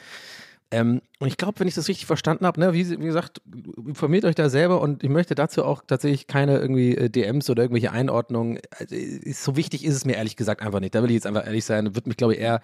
[0.75, 3.41] Ähm, und ich glaube, wenn ich das richtig verstanden habe, ne, wie, wie, gesagt,
[3.87, 7.63] informiert euch da selber und ich möchte dazu auch tatsächlich keine irgendwie äh, DMs oder
[7.63, 8.59] irgendwelche Einordnungen.
[8.77, 8.97] Also,
[9.33, 10.93] so wichtig ist es mir ehrlich gesagt einfach nicht.
[10.97, 11.95] Da will ich jetzt einfach ehrlich sein.
[11.95, 12.61] Wird mich, glaube ich, eher,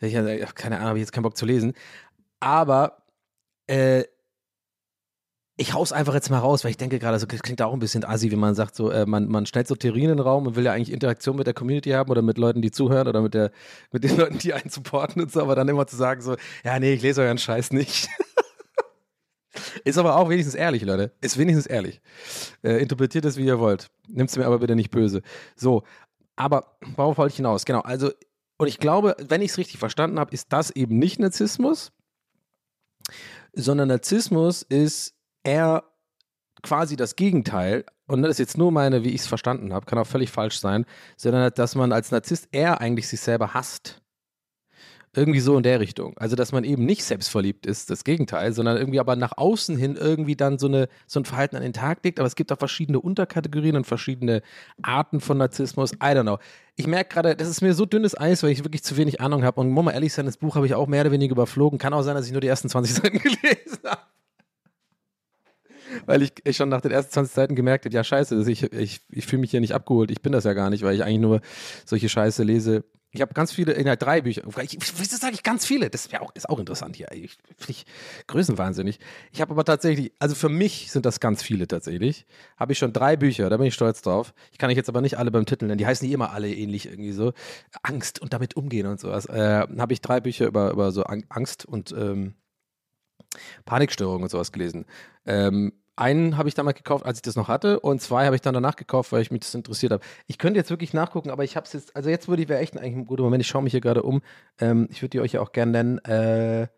[0.00, 0.14] ich,
[0.54, 1.74] keine Ahnung, habe ich jetzt keinen Bock zu lesen.
[2.40, 3.02] Aber
[3.66, 4.04] äh,
[5.60, 7.80] ich hau's einfach jetzt mal raus, weil ich denke gerade, so das klingt auch ein
[7.80, 10.46] bisschen assi, wenn man sagt, so, äh, man, man stellt so Theorien in den Raum
[10.46, 13.20] und will ja eigentlich Interaktion mit der Community haben oder mit Leuten, die zuhören oder
[13.20, 13.50] mit, der,
[13.92, 16.78] mit den Leuten, die einen supporten und so, aber dann immer zu sagen, so, ja,
[16.78, 18.08] nee, ich lese euren Scheiß nicht.
[19.84, 21.12] Ist aber auch wenigstens ehrlich, Leute.
[21.20, 22.00] Ist wenigstens ehrlich.
[22.62, 23.90] Äh, interpretiert es, wie ihr wollt.
[24.08, 25.20] Nimmt es mir aber bitte nicht böse.
[25.56, 25.82] So,
[26.36, 27.66] aber worauf wollte ich hinaus?
[27.66, 28.10] Genau, also,
[28.56, 31.92] und ich glaube, wenn ich es richtig verstanden habe, ist das eben nicht Narzissmus,
[33.52, 35.84] sondern Narzissmus ist eher
[36.62, 39.98] quasi das Gegenteil, und das ist jetzt nur meine, wie ich es verstanden habe, kann
[39.98, 40.84] auch völlig falsch sein,
[41.16, 44.00] sondern dass man als Narzisst eher eigentlich sich selber hasst.
[45.12, 46.16] Irgendwie so in der Richtung.
[46.18, 49.96] Also, dass man eben nicht selbstverliebt ist, das Gegenteil, sondern irgendwie aber nach außen hin
[49.96, 52.20] irgendwie dann so, eine, so ein Verhalten an den Tag legt.
[52.20, 54.40] Aber es gibt auch verschiedene Unterkategorien und verschiedene
[54.82, 55.94] Arten von Narzissmus.
[55.94, 56.38] I don't know.
[56.76, 59.42] Ich merke gerade, das ist mir so dünnes Eis, weil ich wirklich zu wenig Ahnung
[59.42, 59.60] habe.
[59.60, 61.80] Und muss mal ehrlich sein, das Buch habe ich auch mehr oder weniger überflogen.
[61.80, 64.09] Kann auch sein, dass ich nur die ersten 20 Seiten gelesen habe
[66.06, 69.00] weil ich, ich schon nach den ersten 20 Seiten gemerkt habe, ja scheiße, ich, ich,
[69.10, 71.20] ich fühle mich hier nicht abgeholt, ich bin das ja gar nicht, weil ich eigentlich
[71.20, 71.40] nur
[71.84, 74.42] solche Scheiße lese, Ich habe ganz viele, in ja, drei Bücher.
[74.62, 75.90] Ich, wieso sage ich ganz viele?
[75.90, 77.10] Das auch, ist auch interessant hier.
[77.10, 77.84] Ich ich
[78.28, 79.00] größenwahnsinnig.
[79.32, 82.24] Ich habe aber tatsächlich, also für mich sind das ganz viele tatsächlich.
[82.56, 84.32] Habe ich schon drei Bücher, da bin ich stolz drauf.
[84.52, 85.78] Ich kann euch jetzt aber nicht alle beim Titel nennen.
[85.78, 87.32] Die heißen nicht immer alle ähnlich irgendwie so.
[87.82, 89.26] Angst und damit umgehen und sowas.
[89.26, 92.34] Äh, habe ich drei Bücher über, über so Angst und ähm,
[93.64, 94.86] Panikstörungen und sowas gelesen.
[95.26, 98.42] Ähm, einen habe ich damals gekauft, als ich das noch hatte, und zwei habe ich
[98.42, 100.02] dann danach gekauft, weil ich mich das interessiert habe.
[100.26, 102.60] Ich könnte jetzt wirklich nachgucken, aber ich habe es jetzt, also jetzt würde ich, wäre
[102.60, 104.22] echt eigentlich ein guter Moment, ich schaue mich hier gerade um.
[104.58, 106.68] Ähm, ich würde die euch ja auch gerne nennen, äh,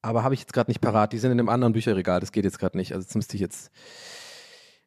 [0.00, 1.12] aber habe ich jetzt gerade nicht parat.
[1.12, 2.92] Die sind in einem anderen Bücherregal, das geht jetzt gerade nicht.
[2.92, 3.70] Also das müsste ich jetzt.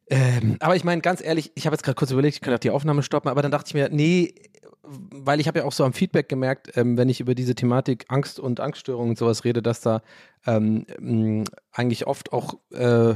[0.08, 2.60] Ähm, aber ich meine, ganz ehrlich, ich habe jetzt gerade kurz überlegt, ich könnte auch
[2.60, 4.34] die Aufnahme stoppen, aber dann dachte ich mir, nee,
[4.82, 8.04] weil ich habe ja auch so am Feedback gemerkt, ähm, wenn ich über diese Thematik
[8.08, 10.02] Angst und Angststörungen und sowas rede, dass da
[10.46, 13.14] ähm, eigentlich oft auch äh,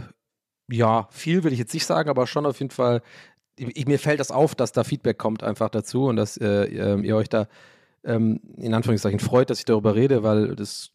[0.71, 3.03] ja, viel will ich jetzt nicht sagen, aber schon auf jeden Fall,
[3.57, 7.17] ich, mir fällt das auf, dass da Feedback kommt einfach dazu und dass äh, ihr
[7.17, 7.47] euch da
[8.05, 10.91] ähm, in Anführungszeichen freut, dass ich darüber rede, weil das,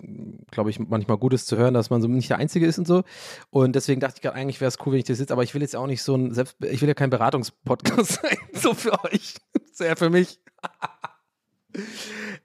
[0.51, 2.87] glaube ich, manchmal gut ist zu hören, dass man so nicht der Einzige ist und
[2.87, 3.03] so.
[3.51, 5.53] Und deswegen dachte ich gerade, eigentlich wäre es cool, wenn ich das sitze, aber ich
[5.53, 9.03] will jetzt auch nicht so ein, Selbst ich will ja kein Beratungspodcast sein, so für
[9.03, 9.35] euch,
[9.71, 10.39] sehr für mich.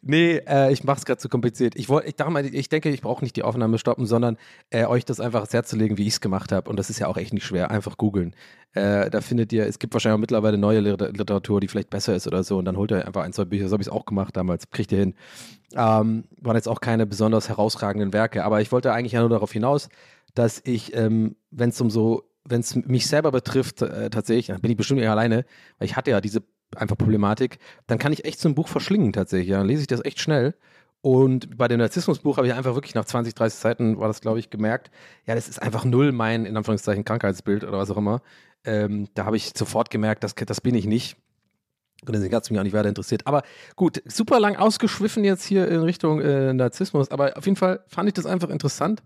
[0.02, 1.76] Nee, äh, ich mache es gerade zu kompliziert.
[1.76, 4.38] Ich, wollt, ich, dachte ich denke, ich brauche nicht die Aufnahme stoppen, sondern
[4.70, 6.70] äh, euch das einfach ins Herz zu legen, wie ich es gemacht habe.
[6.70, 7.70] Und das ist ja auch echt nicht schwer.
[7.70, 8.34] Einfach googeln.
[8.72, 12.26] Äh, da findet ihr, es gibt wahrscheinlich auch mittlerweile neue Literatur, die vielleicht besser ist
[12.26, 12.58] oder so.
[12.58, 13.68] Und dann holt ihr einfach ein, zwei Bücher.
[13.68, 14.70] So habe ich es auch gemacht damals.
[14.70, 15.14] Kriegt ihr hin.
[15.74, 18.44] Ähm, waren jetzt auch keine besonders herausragenden Werke.
[18.44, 19.88] Aber ich wollte eigentlich ja nur darauf hinaus,
[20.34, 24.62] dass ich, ähm, wenn es um so wenn es mich selber betrifft, äh, tatsächlich, dann
[24.62, 25.44] bin ich bestimmt eher alleine,
[25.78, 26.42] weil ich hatte ja diese
[26.76, 29.50] einfach Problematik, dann kann ich echt so ein Buch verschlingen tatsächlich.
[29.50, 30.54] Dann lese ich das echt schnell.
[31.02, 34.38] Und bei dem Narzissmusbuch habe ich einfach wirklich nach 20, 30 Seiten, war das glaube
[34.38, 34.90] ich, gemerkt,
[35.26, 38.20] ja, das ist einfach null mein, in Anführungszeichen, Krankheitsbild oder was auch immer.
[38.64, 41.16] Ähm, da habe ich sofort gemerkt, das, das bin ich nicht.
[42.06, 43.26] Und deswegen hat es mich auch nicht weiter interessiert.
[43.26, 43.42] Aber
[43.76, 47.10] gut, super lang ausgeschwiffen jetzt hier in Richtung äh, Narzissmus.
[47.10, 49.02] Aber auf jeden Fall fand ich das einfach interessant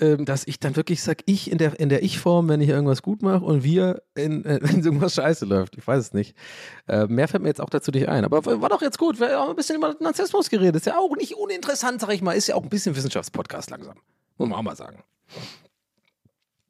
[0.00, 3.02] ähm, dass ich dann wirklich sage, ich in der, in der Ich-Form, wenn ich irgendwas
[3.02, 5.76] gut mache und wir, in, äh, wenn irgendwas scheiße läuft.
[5.76, 6.36] Ich weiß es nicht.
[6.88, 8.24] Äh, mehr fällt mir jetzt auch dazu nicht ein.
[8.24, 9.20] Aber war doch jetzt gut.
[9.20, 10.76] Wir haben ein bisschen über Narzissmus geredet.
[10.76, 12.32] Ist ja auch nicht uninteressant, sag ich mal.
[12.32, 13.96] Ist ja auch ein bisschen Wissenschaftspodcast langsam.
[14.38, 15.02] Muss man auch mal sagen.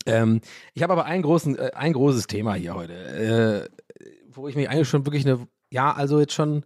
[0.07, 0.41] Ähm,
[0.75, 4.69] ich habe aber ein, großen, äh, ein großes Thema hier heute, äh, wo ich mich
[4.69, 6.65] eigentlich schon wirklich eine, ja, also jetzt schon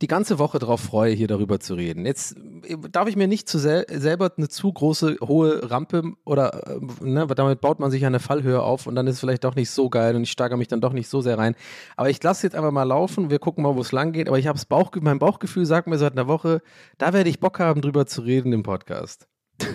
[0.00, 2.06] die ganze Woche darauf freue, hier darüber zu reden.
[2.06, 6.78] Jetzt äh, darf ich mir nicht zu sel selber eine zu große, hohe Rampe oder
[6.78, 9.56] äh, ne, damit baut man sich eine Fallhöhe auf und dann ist es vielleicht doch
[9.56, 11.56] nicht so geil und ich steigere mich dann doch nicht so sehr rein.
[11.96, 14.28] Aber ich lasse jetzt einfach mal laufen, wir gucken mal, wo es lang geht.
[14.28, 16.62] Aber ich habe Bauch, mein Bauchgefühl sagt mir seit einer Woche,
[16.98, 19.28] da werde ich Bock haben, drüber zu reden im Podcast.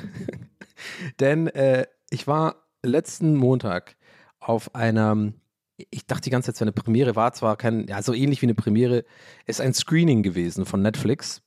[1.20, 3.96] Denn äh, ich war letzten Montag
[4.40, 5.34] auf einer
[5.78, 8.46] ich dachte die ganze Zeit, so eine Premiere war zwar kein, ja, so ähnlich wie
[8.46, 9.06] eine Premiere,
[9.46, 11.42] ist ein Screening gewesen von Netflix.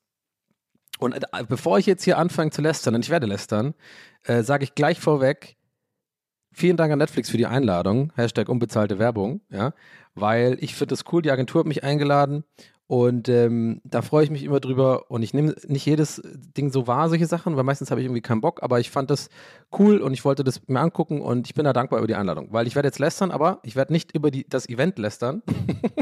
[0.98, 3.74] Und äh, bevor ich jetzt hier anfange zu lästern, und ich werde lästern,
[4.24, 5.56] äh, sage ich gleich vorweg,
[6.52, 9.74] vielen Dank an Netflix für die Einladung, Hashtag unbezahlte Werbung, ja,
[10.14, 12.44] weil ich finde das cool, die Agentur hat mich eingeladen
[12.88, 15.10] und ähm, da freue ich mich immer drüber.
[15.10, 16.22] Und ich nehme nicht jedes
[16.56, 18.62] Ding so wahr, solche Sachen, weil meistens habe ich irgendwie keinen Bock.
[18.62, 19.28] Aber ich fand das
[19.76, 22.52] cool und ich wollte das mir angucken und ich bin da dankbar über die Einladung.
[22.52, 25.42] Weil ich werde jetzt lästern, aber ich werde nicht über die, das Event lästern.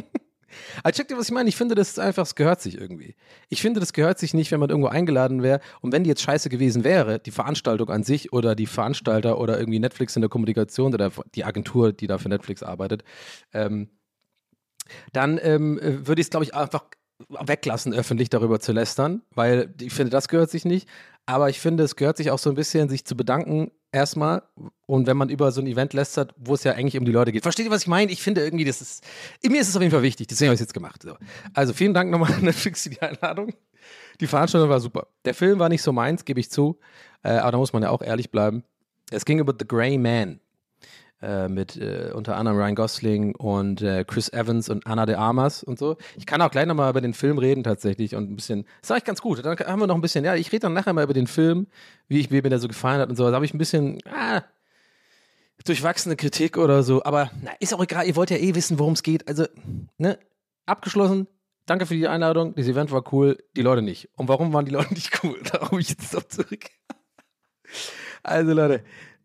[0.82, 1.48] also check dir, was ich meine.
[1.48, 3.14] Ich finde, das ist einfach, es gehört sich irgendwie.
[3.48, 5.60] Ich finde, das gehört sich nicht, wenn man irgendwo eingeladen wäre.
[5.80, 9.58] Und wenn die jetzt scheiße gewesen wäre, die Veranstaltung an sich oder die Veranstalter oder
[9.58, 13.04] irgendwie Netflix in der Kommunikation oder die Agentur, die da für Netflix arbeitet,
[13.54, 13.88] ähm,
[15.12, 16.84] dann ähm, würde ich es, glaube ich, einfach
[17.28, 20.88] weglassen, öffentlich darüber zu lästern, weil ich finde, das gehört sich nicht.
[21.26, 24.42] Aber ich finde, es gehört sich auch so ein bisschen, sich zu bedanken, erstmal.
[24.86, 27.32] Und wenn man über so ein Event lästert, wo es ja eigentlich um die Leute
[27.32, 27.42] geht.
[27.42, 28.12] Versteht ihr, was ich meine?
[28.12, 29.04] Ich finde irgendwie, das ist,
[29.42, 30.26] mir ist es auf jeden Fall wichtig.
[30.26, 31.02] Deswegen habe ich es jetzt gemacht.
[31.02, 31.16] So.
[31.54, 33.54] Also vielen Dank nochmal an Netflix für die Einladung.
[34.20, 35.06] Die Veranstaltung war super.
[35.24, 36.78] Der Film war nicht so meins, gebe ich zu.
[37.22, 38.64] Äh, aber da muss man ja auch ehrlich bleiben.
[39.10, 40.40] Es ging über The Grey Man.
[41.24, 45.64] Äh, mit äh, unter anderem Ryan Gosling und äh, Chris Evans und Anna de Armas
[45.64, 45.96] und so.
[46.18, 48.98] Ich kann auch gleich nochmal über den Film reden tatsächlich und ein bisschen, das sage
[48.98, 49.42] ich ganz gut.
[49.42, 51.66] Dann haben wir noch ein bisschen, ja, ich rede dann nachher mal über den Film,
[52.08, 53.26] wie ich, mir der so gefallen hat und so.
[53.26, 54.42] Da habe ich ein bisschen, ah,
[55.64, 58.92] durchwachsene Kritik oder so, aber na, ist auch egal, ihr wollt ja eh wissen, worum
[58.92, 59.26] es geht.
[59.26, 59.46] Also,
[59.96, 60.18] ne,
[60.66, 61.26] abgeschlossen.
[61.64, 62.54] Danke für die Einladung.
[62.54, 64.10] Das Event war cool, die Leute nicht.
[64.16, 65.40] Und warum waren die Leute nicht cool?
[65.50, 66.66] Da komme ich jetzt noch zurück.
[68.22, 68.84] Also, Leute,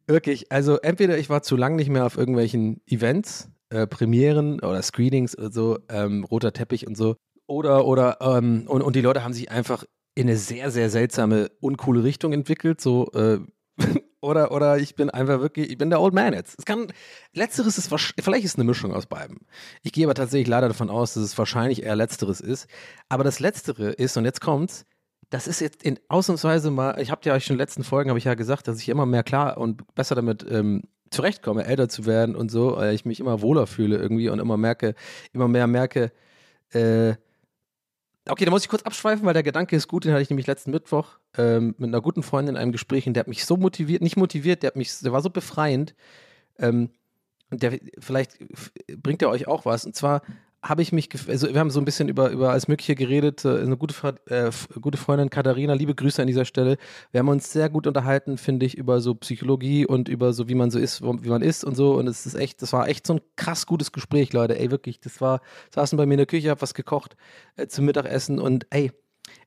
[0.09, 4.81] Wirklich, also entweder ich war zu lang nicht mehr auf irgendwelchen Events, äh, Premieren oder
[4.81, 7.15] Screenings oder so, ähm, roter Teppich und so.
[7.45, 9.83] Oder, oder, ähm, und, und die Leute haben sich einfach
[10.15, 12.81] in eine sehr, sehr seltsame, uncoole Richtung entwickelt.
[12.81, 13.37] So, äh,
[14.19, 16.55] oder, oder ich bin einfach wirklich, ich bin der Old Man jetzt.
[16.57, 16.87] Es kann,
[17.33, 19.37] letzteres ist, vielleicht ist eine Mischung aus beidem.
[19.83, 22.67] Ich gehe aber tatsächlich leider davon aus, dass es wahrscheinlich eher letzteres ist.
[23.09, 24.85] Aber das letztere ist, und jetzt kommt's,
[25.29, 28.09] das ist jetzt in ausnahmsweise mal, ich habe ja euch schon in den letzten Folgen,
[28.09, 31.89] habe ich ja gesagt, dass ich immer mehr klar und besser damit ähm, zurechtkomme, älter
[31.89, 34.95] zu werden und so, weil ich mich immer wohler fühle irgendwie und immer merke,
[35.33, 36.11] immer mehr merke,
[36.71, 37.13] äh,
[38.27, 40.45] Okay, da muss ich kurz abschweifen, weil der Gedanke ist gut, den hatte ich nämlich
[40.45, 43.57] letzten Mittwoch ähm, mit einer guten Freundin in einem Gespräch und der hat mich so
[43.57, 45.95] motiviert, nicht motiviert, der hat mich, der war so befreiend.
[46.59, 46.91] Ähm,
[47.49, 48.37] und der, vielleicht
[49.01, 49.85] bringt er euch auch was.
[49.85, 50.21] Und zwar
[50.61, 53.45] habe ich mich, also wir haben so ein bisschen über, über alles Mögliche geredet.
[53.45, 53.95] äh, Eine gute,
[54.25, 56.77] äh, gute Freundin Katharina, liebe Grüße an dieser Stelle.
[57.11, 60.55] Wir haben uns sehr gut unterhalten, finde ich, über so Psychologie und über so, wie
[60.55, 61.95] man so ist, wie man ist und so.
[61.95, 64.59] Und es ist echt, das war echt so ein krass gutes Gespräch, Leute.
[64.59, 65.41] Ey, wirklich, das war,
[65.73, 67.15] saßen bei mir in der Küche, hab was gekocht
[67.55, 68.91] äh, zum Mittagessen und ey,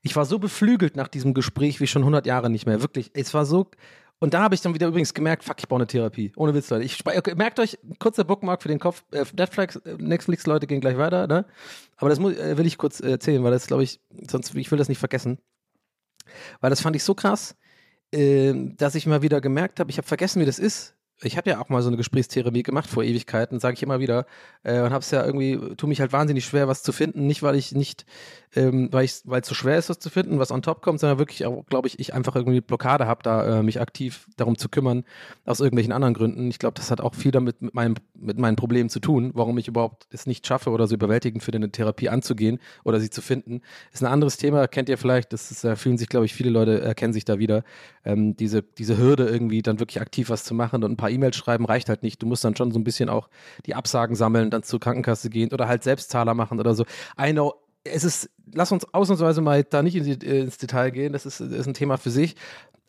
[0.01, 2.81] ich war so beflügelt nach diesem Gespräch wie schon 100 Jahre nicht mehr.
[2.81, 3.69] Wirklich, es war so.
[4.23, 6.31] Und da habe ich dann wieder übrigens gemerkt, fuck, ich brauche eine Therapie.
[6.37, 6.85] Ohne Witz, Leute.
[6.85, 9.03] Ich okay, merkt euch, kurzer Bookmark für den Kopf.
[9.11, 11.45] Äh, Netflix, äh, Netflix, Leute gehen gleich weiter, ne?
[11.97, 14.71] Aber das muss, äh, will ich kurz äh, erzählen, weil das glaube ich, sonst, ich
[14.71, 15.39] will das nicht vergessen.
[16.61, 17.57] Weil das fand ich so krass,
[18.13, 20.95] äh, dass ich mal wieder gemerkt habe, ich habe vergessen, wie das ist.
[21.21, 24.25] Ich habe ja auch mal so eine Gesprächstherapie gemacht vor Ewigkeiten, sage ich immer wieder.
[24.63, 27.27] Äh, und habe es ja irgendwie, tu mich halt wahnsinnig schwer, was zu finden.
[27.27, 28.05] Nicht, weil ich nicht,
[28.55, 31.45] ähm, weil es so schwer ist, was zu finden, was on top kommt, sondern wirklich
[31.69, 35.03] glaube ich, ich einfach irgendwie Blockade habe, da äh, mich aktiv darum zu kümmern,
[35.45, 36.49] aus irgendwelchen anderen Gründen.
[36.49, 39.57] Ich glaube, das hat auch viel damit mit meinem, mit meinen Problemen zu tun, warum
[39.57, 43.21] ich überhaupt es nicht schaffe oder so überwältigend finde, eine Therapie anzugehen oder sie zu
[43.21, 43.61] finden.
[43.91, 46.49] Ist ein anderes Thema, kennt ihr vielleicht, das ist, da fühlen sich, glaube ich, viele
[46.49, 47.63] Leute erkennen sich da wieder.
[48.05, 51.35] Ähm, diese, diese Hürde irgendwie dann wirklich aktiv was zu machen und ein paar E-Mails
[51.35, 52.21] schreiben reicht halt nicht.
[52.21, 53.27] Du musst dann schon so ein bisschen auch
[53.65, 56.85] die Absagen sammeln, dann zur Krankenkasse gehen oder halt Selbstzahler machen oder so.
[57.19, 61.25] I know, es ist, lass uns ausnahmsweise mal da nicht äh, ins Detail gehen, das
[61.25, 62.35] ist, ist ein Thema für sich.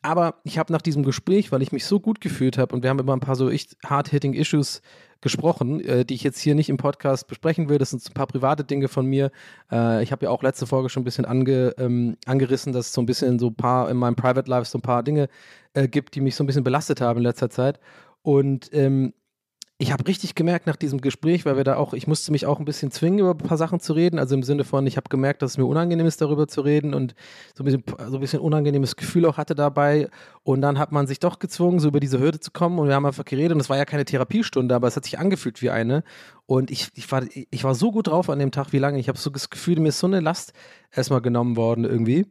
[0.02, 2.90] Aber ich habe nach diesem Gespräch, weil ich mich so gut gefühlt habe und wir
[2.90, 4.82] haben über ein paar so echt hard-hitting Issues
[5.22, 7.78] gesprochen, äh, die ich jetzt hier nicht im Podcast besprechen will.
[7.78, 9.30] Das sind so ein paar private Dinge von mir.
[9.72, 12.92] Äh, ich habe ja auch letzte Folge schon ein bisschen ange, ähm, angerissen, dass es
[12.92, 15.28] so ein bisschen so ein paar in meinem Private Life so ein paar Dinge
[15.72, 17.80] äh, gibt, die mich so ein bisschen belastet haben in letzter Zeit.
[18.24, 19.12] Und ähm,
[19.76, 22.58] ich habe richtig gemerkt nach diesem Gespräch, weil wir da auch, ich musste mich auch
[22.58, 24.18] ein bisschen zwingen, über ein paar Sachen zu reden.
[24.18, 26.94] Also im Sinne von, ich habe gemerkt, dass es mir unangenehm ist, darüber zu reden
[26.94, 27.14] und
[27.54, 30.08] so ein bisschen, so ein bisschen unangenehmes Gefühl auch hatte dabei.
[30.42, 32.78] Und dann hat man sich doch gezwungen, so über diese Hürde zu kommen.
[32.78, 33.52] Und wir haben einfach geredet.
[33.52, 36.02] Und es war ja keine Therapiestunde, aber es hat sich angefühlt wie eine.
[36.46, 38.98] Und ich, ich, war, ich war so gut drauf an dem Tag, wie lange.
[38.98, 40.54] Ich habe so das Gefühl, mir ist so eine Last
[40.92, 42.26] erstmal genommen worden irgendwie.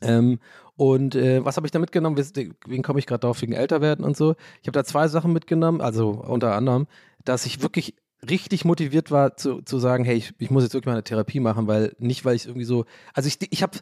[0.00, 0.40] Ähm,
[0.78, 2.16] und äh, was habe ich da mitgenommen?
[2.16, 3.42] Weswegen komme ich gerade drauf?
[3.42, 4.36] Wegen Älterwerden und so.
[4.62, 6.86] Ich habe da zwei Sachen mitgenommen, also unter anderem,
[7.24, 7.96] dass ich wirklich
[8.28, 11.40] richtig motiviert war zu, zu sagen, hey, ich, ich muss jetzt wirklich mal eine Therapie
[11.40, 13.76] machen, weil nicht, weil ich irgendwie so, also ich, ich habe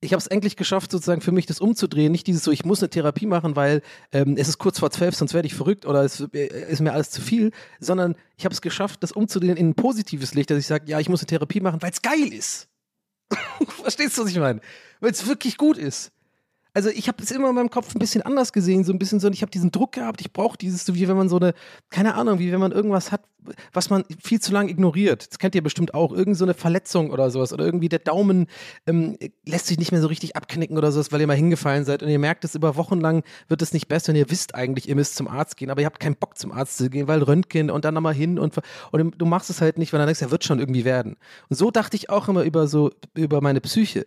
[0.00, 2.10] ich es endlich geschafft, sozusagen für mich das umzudrehen.
[2.10, 5.14] Nicht dieses so, ich muss eine Therapie machen, weil ähm, es ist kurz vor zwölf,
[5.14, 8.54] sonst werde ich verrückt oder es äh, ist mir alles zu viel, sondern ich habe
[8.54, 11.26] es geschafft, das umzudrehen in ein positives Licht, dass ich sage, ja, ich muss eine
[11.26, 12.68] Therapie machen, weil es geil ist.
[13.82, 14.62] Verstehst du, was ich meine?
[15.00, 16.10] Weil es wirklich gut ist.
[16.74, 19.20] Also ich habe es immer in meinem Kopf ein bisschen anders gesehen, so ein bisschen
[19.20, 21.52] so, ich habe diesen Druck gehabt, ich brauche dieses, so wie wenn man so eine,
[21.90, 23.22] keine Ahnung, wie wenn man irgendwas hat,
[23.72, 25.28] was man viel zu lange ignoriert.
[25.30, 28.46] Das kennt ihr bestimmt auch, irgend so eine Verletzung oder sowas oder irgendwie der Daumen
[28.86, 32.02] ähm, lässt sich nicht mehr so richtig abknicken oder sowas, weil ihr mal hingefallen seid
[32.02, 34.88] und ihr merkt es über Wochen lang wird es nicht besser und ihr wisst eigentlich,
[34.88, 37.22] ihr müsst zum Arzt gehen, aber ihr habt keinen Bock zum Arzt zu gehen, weil
[37.22, 38.54] Röntgen und dann nochmal hin und,
[38.92, 41.16] und du machst es halt nicht, weil dann denkst er wird schon irgendwie werden.
[41.50, 44.06] Und so dachte ich auch immer über so, über meine Psyche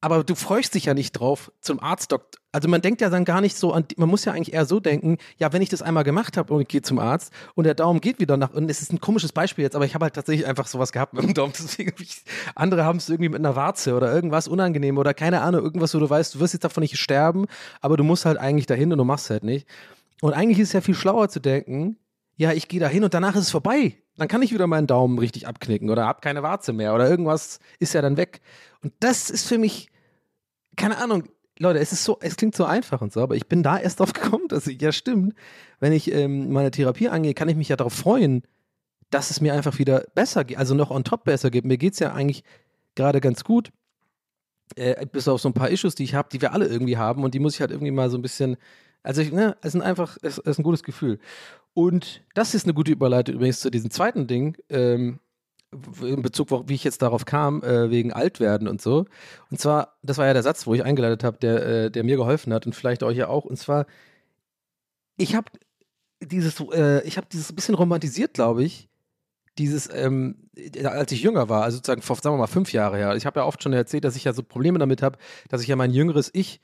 [0.00, 2.40] aber du freust dich ja nicht drauf zum Arztdoktor.
[2.52, 4.80] Also man denkt ja dann gar nicht so an, man muss ja eigentlich eher so
[4.80, 7.74] denken, ja, wenn ich das einmal gemacht habe und ich gehe zum Arzt und der
[7.74, 10.14] Daumen geht wieder nach, und es ist ein komisches Beispiel jetzt, aber ich habe halt
[10.14, 13.56] tatsächlich einfach sowas gehabt mit dem Daumen, deswegen ich, andere haben es irgendwie mit einer
[13.56, 16.82] Warze oder irgendwas unangenehm oder keine Ahnung, irgendwas, wo du weißt, du wirst jetzt davon
[16.82, 17.46] nicht sterben,
[17.82, 19.66] aber du musst halt eigentlich dahin und du machst halt nicht.
[20.22, 21.98] Und eigentlich ist es ja viel schlauer zu denken,
[22.36, 23.98] ja, ich gehe dahin und danach ist es vorbei.
[24.16, 27.58] Dann kann ich wieder meinen Daumen richtig abknicken oder hab keine Warze mehr oder irgendwas
[27.78, 28.40] ist ja dann weg.
[28.82, 29.90] Und das ist für mich,
[30.76, 31.24] keine Ahnung,
[31.58, 34.00] Leute, es ist so, es klingt so einfach und so, aber ich bin da erst
[34.00, 35.34] drauf gekommen, dass ich, ja stimmt,
[35.80, 38.42] wenn ich ähm, meine Therapie angehe, kann ich mich ja darauf freuen,
[39.10, 41.64] dass es mir einfach wieder besser geht, also noch on top besser geht.
[41.64, 42.42] Mir geht es ja eigentlich
[42.94, 43.70] gerade ganz gut,
[44.74, 47.22] äh, bis auf so ein paar Issues, die ich habe, die wir alle irgendwie haben
[47.22, 48.56] und die muss ich halt irgendwie mal so ein bisschen,
[49.06, 51.20] also ich, ne, es ist einfach, es, ist ein gutes Gefühl.
[51.74, 55.20] Und das ist eine gute Überleitung übrigens zu diesem zweiten Ding, ähm,
[56.02, 59.04] in Bezug, wie ich jetzt darauf kam, äh, wegen Altwerden und so.
[59.50, 62.16] Und zwar, das war ja der Satz, wo ich eingeleitet habe, der, äh, der mir
[62.16, 63.44] geholfen hat und vielleicht euch ja auch.
[63.44, 63.86] Und zwar,
[65.16, 65.52] ich habe
[66.20, 68.88] dieses, äh, ich habe dieses bisschen romantisiert, glaube ich,
[69.58, 70.48] dieses, ähm,
[70.84, 73.14] als ich jünger war, also sozusagen vor, sagen wir mal, fünf Jahre her.
[73.14, 75.18] Ich habe ja oft schon erzählt, dass ich ja so Probleme damit habe,
[75.48, 76.60] dass ich ja mein jüngeres Ich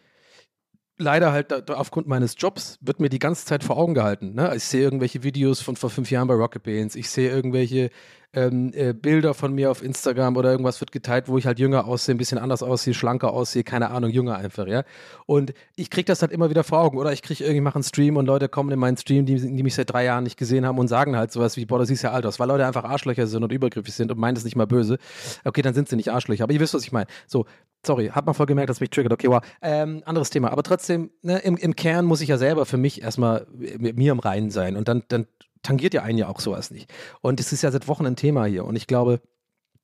[0.99, 4.34] leider halt aufgrund meines Jobs wird mir die ganze Zeit vor Augen gehalten.
[4.34, 4.53] Ne?
[4.57, 7.90] Ich sehe irgendwelche Videos von vor fünf Jahren bei Rocket Beans, ich sehe irgendwelche
[8.34, 11.86] ähm, äh, Bilder von mir auf Instagram oder irgendwas wird geteilt, wo ich halt jünger
[11.86, 14.84] aussehe, ein bisschen anders aussehe, schlanker aussehe, keine Ahnung, jünger einfach, ja.
[15.26, 16.97] Und ich kriege das halt immer wieder vor Augen.
[16.97, 19.62] Oder ich kriege irgendwie, mache einen Stream und Leute kommen in meinen Stream, die, die
[19.62, 22.05] mich seit drei Jahren nicht gesehen haben und sagen halt sowas wie, boah, das siehst
[22.05, 24.57] ja alt aus, weil Leute einfach Arschlöcher sind und übergriffig sind und meinen das nicht
[24.57, 24.97] mal böse.
[25.45, 27.07] Okay, dann sind sie nicht Arschlöcher, aber ihr wisst, was ich meine.
[27.26, 27.45] So,
[27.84, 29.12] sorry, hat man voll gemerkt, dass mich triggert.
[29.12, 29.42] Okay, wow.
[29.60, 30.50] Ähm, anderes Thema.
[30.50, 34.12] Aber trotzdem, ne, im, im Kern muss ich ja selber für mich erstmal mit mir
[34.12, 34.76] im Reinen sein.
[34.76, 35.26] Und dann, dann
[35.62, 36.92] tangiert ja einen ja auch sowas nicht.
[37.20, 38.64] Und es ist ja seit Wochen ein Thema hier.
[38.64, 39.20] Und ich glaube,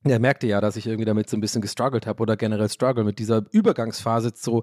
[0.04, 3.04] er merkte ja, dass ich irgendwie damit so ein bisschen gestruggelt habe oder generell struggle
[3.04, 4.62] mit dieser Übergangsphase so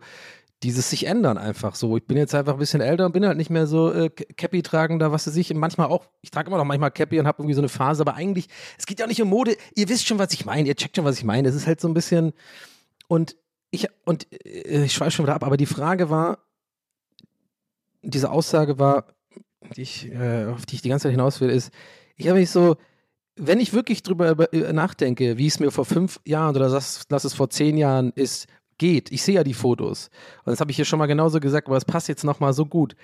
[0.64, 1.98] dieses sich ändern einfach so.
[1.98, 4.64] Ich bin jetzt einfach ein bisschen älter und bin halt nicht mehr so äh, Cappy
[4.64, 5.54] tragender, was weiß ich.
[5.54, 8.16] Manchmal auch, ich trage immer noch manchmal Cappy und habe irgendwie so eine Phase, aber
[8.16, 9.58] eigentlich, es geht ja auch nicht um Mode.
[9.76, 10.68] Ihr wisst schon, was ich meine.
[10.68, 11.50] Ihr checkt schon, was ich meine.
[11.50, 12.34] Es ist halt so ein bisschen
[13.08, 13.36] und
[13.72, 16.40] ich und äh, ich schweife schon wieder ab, aber die Frage war,
[18.02, 19.16] diese Aussage war,
[19.76, 21.72] die ich, äh, auf die ich die ganze Zeit hinaus will, ist,
[22.16, 22.78] ich habe mich so,
[23.36, 27.24] wenn ich wirklich drüber äh, nachdenke, wie es mir vor fünf Jahren oder lass, lass
[27.24, 28.48] es vor zehn Jahren ist,
[28.78, 30.10] geht, ich sehe ja die Fotos,
[30.44, 32.66] und das habe ich hier schon mal genauso gesagt, aber es passt jetzt nochmal so
[32.66, 32.96] gut,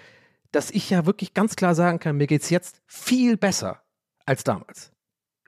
[0.52, 3.82] dass ich ja wirklich ganz klar sagen kann, mir geht es jetzt viel besser
[4.26, 4.91] als damals.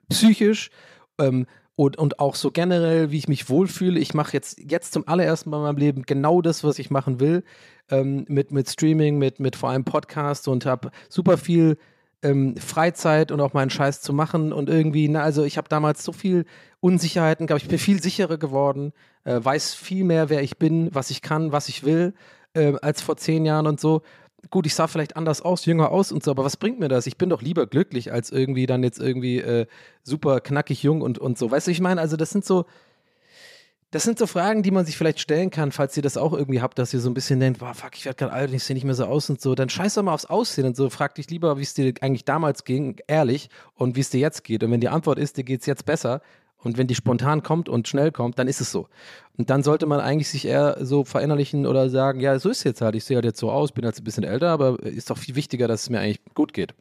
[0.08, 0.70] Psychisch
[1.18, 1.46] ähm,
[1.76, 3.98] und, und auch so generell, wie ich mich wohlfühle.
[3.98, 7.20] Ich mache jetzt, jetzt zum allerersten Mal in meinem Leben genau das, was ich machen
[7.20, 7.42] will,
[7.90, 11.76] ähm, mit, mit Streaming, mit, mit vor allem Podcast und habe super viel
[12.22, 16.04] ähm, Freizeit und auch meinen Scheiß zu machen und irgendwie, na, also ich habe damals
[16.04, 16.46] so viel
[16.80, 18.92] Unsicherheiten gehabt, ich bin viel sicherer geworden,
[19.24, 22.14] äh, weiß viel mehr, wer ich bin, was ich kann, was ich will,
[22.54, 24.02] äh, als vor zehn Jahren und so.
[24.50, 27.06] Gut, ich sah vielleicht anders aus, jünger aus und so, aber was bringt mir das?
[27.06, 29.66] Ich bin doch lieber glücklich, als irgendwie dann jetzt irgendwie äh,
[30.02, 31.50] super knackig jung und, und so.
[31.50, 32.66] Weißt du, ich meine, also das sind so,
[33.94, 36.60] das sind so Fragen, die man sich vielleicht stellen kann, falls ihr das auch irgendwie
[36.60, 38.64] habt, dass ihr so ein bisschen denkt, boah, fuck, ich werde gerade alt und ich
[38.64, 39.54] sehe nicht mehr so aus und so.
[39.54, 40.90] Dann scheiß doch mal aufs Aussehen und so.
[40.90, 44.42] Frag dich lieber, wie es dir eigentlich damals ging, ehrlich, und wie es dir jetzt
[44.42, 44.64] geht.
[44.64, 46.22] Und wenn die Antwort ist, dir geht es jetzt besser,
[46.64, 48.88] und wenn die spontan kommt und schnell kommt, dann ist es so.
[49.36, 52.64] Und dann sollte man eigentlich sich eher so verinnerlichen oder sagen, ja, so ist es
[52.64, 52.94] jetzt halt.
[52.94, 55.34] Ich sehe halt jetzt so aus, bin jetzt ein bisschen älter, aber ist doch viel
[55.34, 56.74] wichtiger, dass es mir eigentlich gut geht.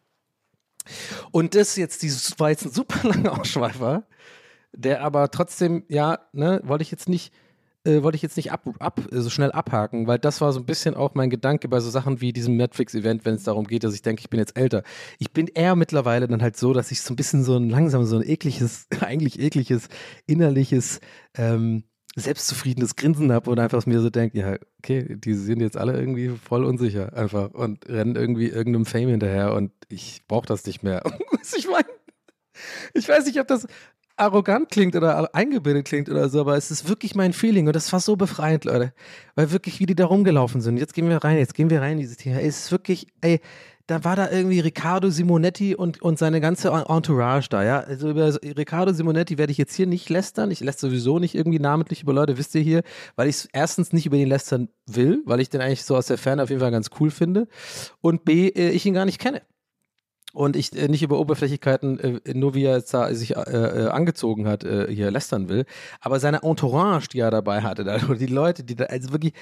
[1.31, 4.03] Und das jetzt, dieses war jetzt ein super langer Ausschweifer
[4.73, 7.33] der aber trotzdem, ja, ne, wollte ich jetzt nicht,
[7.85, 10.65] äh, wollte ich jetzt nicht ab, ab, so schnell abhaken, weil das war so ein
[10.65, 13.93] bisschen auch mein Gedanke bei so Sachen wie diesem Netflix-Event, wenn es darum geht, dass
[13.93, 14.83] ich denke, ich bin jetzt älter.
[15.19, 18.05] Ich bin eher mittlerweile dann halt so, dass ich so ein bisschen so ein langsam
[18.05, 19.89] so ein ekliges, eigentlich ekliges,
[20.25, 20.99] innerliches,
[21.35, 21.83] ähm,
[22.15, 26.29] selbstzufriedenes Grinsen habe und einfach mir so denke, ja, okay, die sind jetzt alle irgendwie
[26.29, 31.03] voll unsicher einfach und rennen irgendwie irgendeinem Fame hinterher und ich brauche das nicht mehr.
[31.57, 31.85] Ich meine?
[32.93, 33.67] Ich weiß nicht, ob das,
[34.15, 37.91] arrogant klingt oder eingebildet klingt oder so, aber es ist wirklich mein Feeling und das
[37.91, 38.93] war so befreiend, Leute.
[39.35, 40.77] Weil wirklich, wie die da rumgelaufen sind.
[40.77, 42.39] Jetzt gehen wir rein, jetzt gehen wir rein in dieses Thema.
[42.39, 43.39] Es ist wirklich, ey,
[43.87, 47.81] da war da irgendwie Riccardo Simonetti und, und seine ganze Entourage da, ja.
[47.81, 50.51] Also über Riccardo Simonetti werde ich jetzt hier nicht lästern.
[50.51, 52.83] Ich lässt sowieso nicht irgendwie namentlich über Leute, wisst ihr hier,
[53.15, 56.17] weil ich erstens nicht über den lästern will, weil ich den eigentlich so aus der
[56.17, 57.47] Ferne auf jeden Fall ganz cool finde
[57.99, 59.41] und B, äh, ich ihn gar nicht kenne
[60.33, 63.89] und ich äh, nicht über Oberflächlichkeiten, äh, nur wie er jetzt da sich äh, äh,
[63.89, 65.65] angezogen hat, äh, hier lästern will,
[66.01, 69.33] aber seine Entourage, die er dabei hatte, da, die Leute, die da, also wirklich,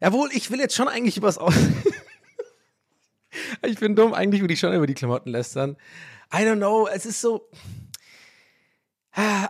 [0.00, 1.54] jawohl, ich will jetzt schon eigentlich übers Aus.
[3.62, 5.76] ich bin dumm, eigentlich würde ich schon über die Klamotten lästern.
[6.32, 7.48] I don't know, es ist so.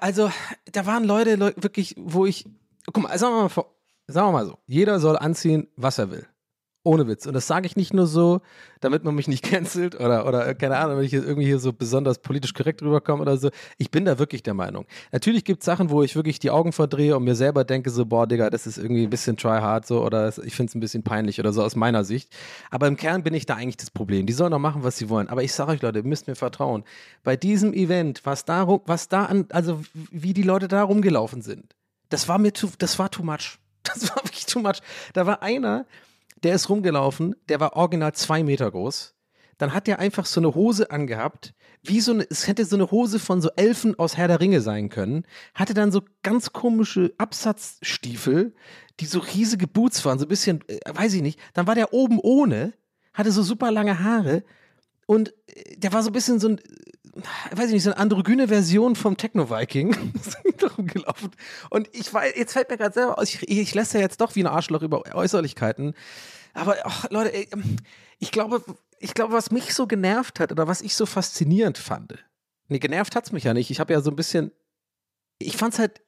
[0.01, 0.30] Also,
[0.72, 2.45] da waren Leute, Leute wirklich, wo ich.
[2.93, 3.64] Guck mal, sagen wir mal,
[4.07, 6.26] sagen wir mal so, jeder soll anziehen, was er will.
[6.87, 7.26] Ohne Witz.
[7.26, 8.43] Und das sage ich nicht nur so,
[8.80, 11.59] damit man mich nicht cancelt oder, oder äh, keine Ahnung, wenn ich jetzt irgendwie hier
[11.59, 13.49] so besonders politisch korrekt rüberkomme oder so.
[13.78, 14.85] Ich bin da wirklich der Meinung.
[15.11, 18.05] Natürlich gibt es Sachen, wo ich wirklich die Augen verdrehe und mir selber denke so,
[18.05, 20.80] boah, Digga, das ist irgendwie ein bisschen try hard so oder ich finde es ein
[20.80, 22.30] bisschen peinlich oder so aus meiner Sicht.
[22.70, 24.26] Aber im Kern bin ich da eigentlich das Problem.
[24.26, 25.28] Die sollen doch machen, was sie wollen.
[25.28, 26.85] Aber ich sage euch, Leute, ihr müsst mir vertrauen.
[27.22, 29.80] Bei diesem Event, was da, was da an, also
[30.11, 31.74] wie die Leute da rumgelaufen sind,
[32.11, 33.59] das war mir too, das war too much.
[33.85, 34.80] Das war wirklich too much.
[35.12, 35.85] Da war einer,
[36.45, 39.14] der ist rumgelaufen, der war original zwei Meter groß.
[39.59, 42.90] Dann hat der einfach so eine Hose angehabt, wie so eine, es hätte so eine
[42.90, 45.24] Hose von so Elfen aus Herr der Ringe sein können.
[45.55, 48.55] Hatte dann so ganz komische Absatzstiefel,
[49.01, 51.38] die so riesige Boots waren, so ein bisschen, äh, weiß ich nicht.
[51.53, 52.74] Dann war der oben ohne,
[53.12, 54.45] hatte so super lange Haare
[55.07, 57.98] und äh, der war so ein bisschen so ein, äh, weiß ich nicht, so eine
[57.98, 59.96] androgyne Version vom Techno-Viking.
[61.70, 64.34] Und ich weiß, jetzt fällt mir gerade selber aus, ich, ich lässt ja jetzt doch
[64.34, 65.94] wie ein Arschloch über Äußerlichkeiten.
[66.55, 67.48] Aber ach, Leute, ey,
[68.18, 68.62] ich glaube,
[68.98, 72.24] ich glaube, was mich so genervt hat oder was ich so faszinierend fand.
[72.68, 73.70] Nee, genervt hat es mich ja nicht.
[73.70, 74.50] Ich habe ja so ein bisschen.
[75.38, 76.00] Ich fand es halt.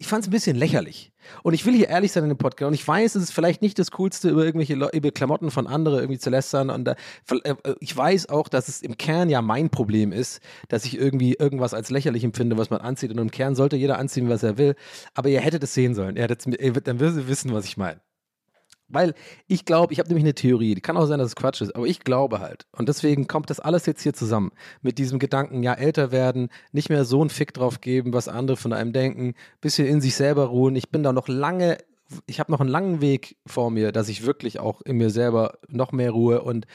[0.00, 1.12] Ich fand es ein bisschen lächerlich.
[1.42, 2.68] Und ich will hier ehrlich sein in dem Podcast.
[2.68, 5.66] Und ich weiß, es ist vielleicht nicht das Coolste, über irgendwelche Le über Klamotten von
[5.66, 6.70] anderen irgendwie zu lästern.
[6.70, 6.96] Und da,
[7.44, 11.34] äh, ich weiß auch, dass es im Kern ja mein Problem ist, dass ich irgendwie
[11.34, 13.10] irgendwas als lächerlich empfinde, was man anzieht.
[13.10, 14.74] Und im Kern sollte jeder anziehen, was er will.
[15.12, 16.16] Aber ihr hättet es sehen sollen.
[16.16, 18.00] Ihr hättet, dann würdet ihr wissen, was ich meine.
[18.90, 19.14] Weil
[19.46, 21.74] ich glaube, ich habe nämlich eine Theorie, die kann auch sein, dass es Quatsch ist,
[21.74, 22.66] aber ich glaube halt.
[22.72, 24.52] Und deswegen kommt das alles jetzt hier zusammen.
[24.82, 28.56] Mit diesem Gedanken, ja, älter werden, nicht mehr so einen Fick drauf geben, was andere
[28.56, 30.76] von einem denken, bisschen in sich selber ruhen.
[30.76, 31.78] Ich bin da noch lange,
[32.26, 35.58] ich habe noch einen langen Weg vor mir, dass ich wirklich auch in mir selber
[35.68, 36.66] noch mehr Ruhe und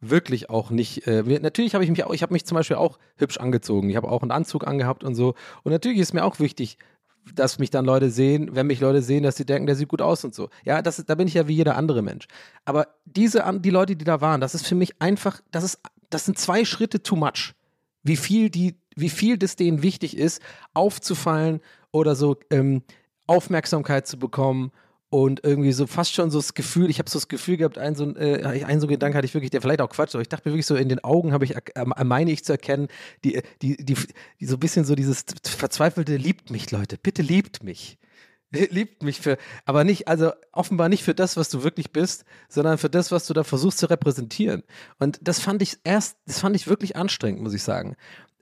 [0.00, 1.06] wirklich auch nicht.
[1.06, 3.90] Äh, natürlich habe ich mich auch, ich habe mich zum Beispiel auch hübsch angezogen.
[3.90, 5.34] Ich habe auch einen Anzug angehabt und so.
[5.62, 6.78] Und natürlich ist mir auch wichtig,
[7.34, 10.02] dass mich dann Leute sehen, wenn mich Leute sehen, dass sie denken, der sieht gut
[10.02, 10.50] aus und so.
[10.64, 12.26] Ja, das, da bin ich ja wie jeder andere Mensch.
[12.64, 16.24] Aber diese, die Leute, die da waren, das ist für mich einfach, das ist, das
[16.24, 17.54] sind zwei Schritte too much.
[18.02, 20.42] Wie viel die, wie viel das denen wichtig ist,
[20.74, 21.60] aufzufallen
[21.90, 22.82] oder so ähm,
[23.26, 24.70] Aufmerksamkeit zu bekommen
[25.14, 27.94] und irgendwie so fast schon so das Gefühl, ich habe so das Gefühl gehabt, ein
[27.94, 30.48] so, äh, ein so Gedanke hatte ich wirklich, der vielleicht auch Quatsch, aber ich dachte
[30.48, 32.88] mir wirklich so, in den Augen habe ich, äh, meine ich zu erkennen,
[33.22, 33.94] die, die, die,
[34.40, 37.96] die, so ein bisschen so dieses verzweifelte, liebt mich, Leute, bitte liebt mich.
[38.70, 42.78] Liebt mich für, aber nicht, also offenbar nicht für das, was du wirklich bist, sondern
[42.78, 44.62] für das, was du da versuchst zu repräsentieren.
[45.00, 47.96] Und das fand ich erst, das fand ich wirklich anstrengend, muss ich sagen.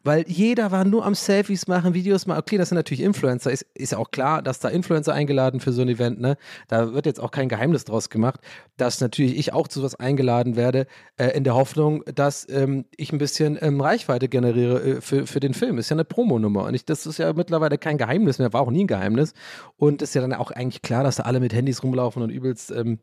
[0.05, 2.41] Weil jeder war nur am Selfies machen, Videos machen.
[2.41, 3.51] Okay, das sind natürlich Influencer.
[3.51, 6.37] Ist, ist ja auch klar, dass da Influencer eingeladen für so ein Event, ne?
[6.69, 8.41] Da wird jetzt auch kein Geheimnis draus gemacht,
[8.77, 10.87] dass natürlich ich auch zu was eingeladen werde,
[11.17, 15.41] äh, in der Hoffnung, dass ähm, ich ein bisschen ähm, Reichweite generiere äh, für, für
[15.41, 15.79] den Film.
[15.79, 16.65] Ist ja eine Promonummer.
[16.65, 19.35] Und ich, das ist ja mittlerweile kein Geheimnis mehr, war auch nie ein Geheimnis.
[19.77, 22.71] Und ist ja dann auch eigentlich klar, dass da alle mit Handys rumlaufen und übelst
[22.71, 22.99] ähm,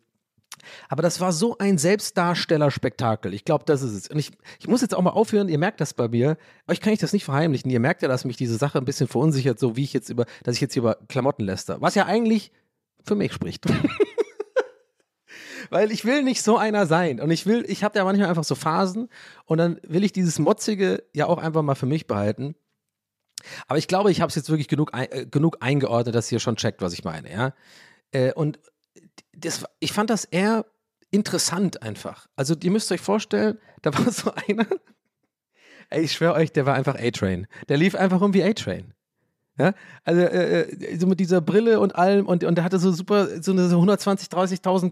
[0.89, 3.33] aber das war so ein Selbstdarstellerspektakel.
[3.33, 4.07] Ich glaube, das ist es.
[4.09, 6.37] Und ich, ich muss jetzt auch mal aufhören, ihr merkt das bei mir.
[6.67, 7.71] Euch kann ich das nicht verheimlichen.
[7.71, 10.25] Ihr merkt ja, dass mich diese Sache ein bisschen verunsichert, so wie ich jetzt über,
[10.43, 11.81] dass ich jetzt über Klamotten läster.
[11.81, 12.51] Was ja eigentlich
[13.03, 13.65] für mich spricht.
[15.69, 17.19] Weil ich will nicht so einer sein.
[17.19, 19.09] Und ich will, ich habe ja manchmal einfach so Phasen
[19.45, 22.55] und dann will ich dieses Motzige ja auch einfach mal für mich behalten.
[23.67, 26.55] Aber ich glaube, ich habe es jetzt wirklich genug, äh, genug eingeordnet, dass ihr schon
[26.55, 27.53] checkt, was ich meine, ja.
[28.11, 28.59] Äh, und
[29.33, 30.65] das, ich fand das eher
[31.11, 32.27] interessant einfach.
[32.35, 34.67] Also ihr müsst euch vorstellen, da war so einer,
[35.89, 37.47] ey, ich schwöre euch, der war einfach A-Train.
[37.67, 38.93] Der lief einfach um wie A-Train.
[39.59, 39.73] Ja,
[40.05, 43.41] also äh, äh, so mit dieser Brille und allem und, und der hatte so super,
[43.43, 44.89] so eine 120, 30.000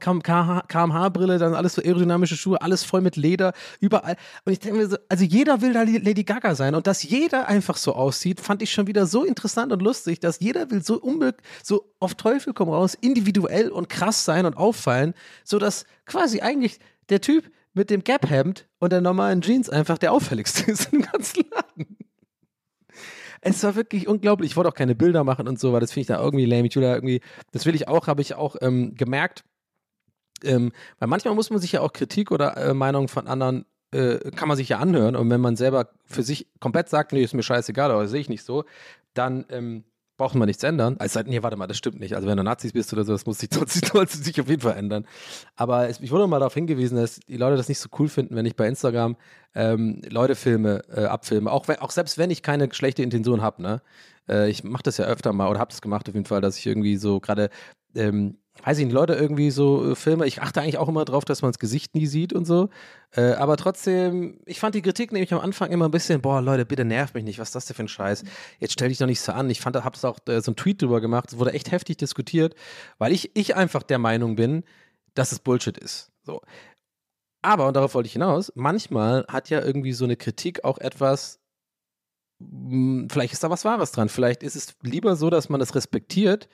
[0.67, 4.17] kmh Brille, dann alles so aerodynamische Schuhe, alles voll mit Leder, überall.
[4.43, 7.47] Und ich denke mir so, also jeder will da Lady Gaga sein und dass jeder
[7.47, 10.99] einfach so aussieht, fand ich schon wieder so interessant und lustig, dass jeder will so
[10.99, 15.13] unbe so auf Teufel komm raus, individuell und krass sein und auffallen,
[15.45, 20.11] so dass quasi eigentlich der Typ mit dem Gap-Hemd und der normalen Jeans einfach der
[20.11, 21.97] auffälligste ist im ganzen Laden.
[23.49, 24.51] Es war wirklich unglaublich.
[24.51, 26.67] Ich wollte auch keine Bilder machen und so, weil das finde ich da irgendwie lame.
[26.67, 27.21] Ich will da irgendwie,
[27.51, 29.45] das will ich auch, habe ich auch ähm, gemerkt.
[30.43, 34.31] Ähm, weil manchmal muss man sich ja auch Kritik oder äh, Meinungen von anderen äh,
[34.31, 37.33] kann man sich ja anhören und wenn man selber für sich komplett sagt, nee, ist
[37.33, 38.65] mir scheißegal, aber sehe ich nicht so,
[39.13, 39.85] dann ähm,
[40.17, 40.95] braucht man nichts ändern.
[40.99, 42.15] Also, nee, warte mal, das stimmt nicht.
[42.15, 44.75] Also, wenn du Nazis bist oder so, das muss sich, sollte sich auf jeden Fall
[44.75, 45.05] ändern.
[45.55, 48.35] Aber es, ich wurde mal darauf hingewiesen, dass die Leute das nicht so cool finden,
[48.35, 49.15] wenn ich bei Instagram
[49.55, 51.51] ähm, Leute filme, äh, abfilme.
[51.51, 53.81] Auch, auch selbst wenn ich keine schlechte Intention habe, ne?
[54.27, 56.57] Äh, ich mache das ja öfter mal oder habe das gemacht auf jeden Fall, dass
[56.57, 57.49] ich irgendwie so gerade
[57.95, 61.25] ähm, weiß ich nicht, Leute irgendwie so äh, Filme, ich achte eigentlich auch immer drauf,
[61.25, 62.69] dass man das Gesicht nie sieht und so.
[63.11, 66.65] Äh, aber trotzdem, ich fand die Kritik nämlich am Anfang immer ein bisschen, boah, Leute,
[66.65, 68.23] bitte nervt mich nicht, was ist das denn für ein Scheiß?
[68.59, 69.49] Jetzt stell dich doch nicht so an.
[69.49, 71.97] Ich fand, da hab's auch äh, so einen Tweet drüber gemacht, es wurde echt heftig
[71.97, 72.55] diskutiert,
[72.97, 74.63] weil ich, ich einfach der Meinung bin,
[75.13, 76.11] dass es Bullshit ist.
[76.23, 76.41] So.
[77.41, 81.39] Aber, und darauf wollte ich hinaus, manchmal hat ja irgendwie so eine Kritik auch etwas,
[82.39, 84.09] hm, vielleicht ist da was Wahres dran.
[84.09, 86.49] Vielleicht ist es lieber so, dass man das respektiert,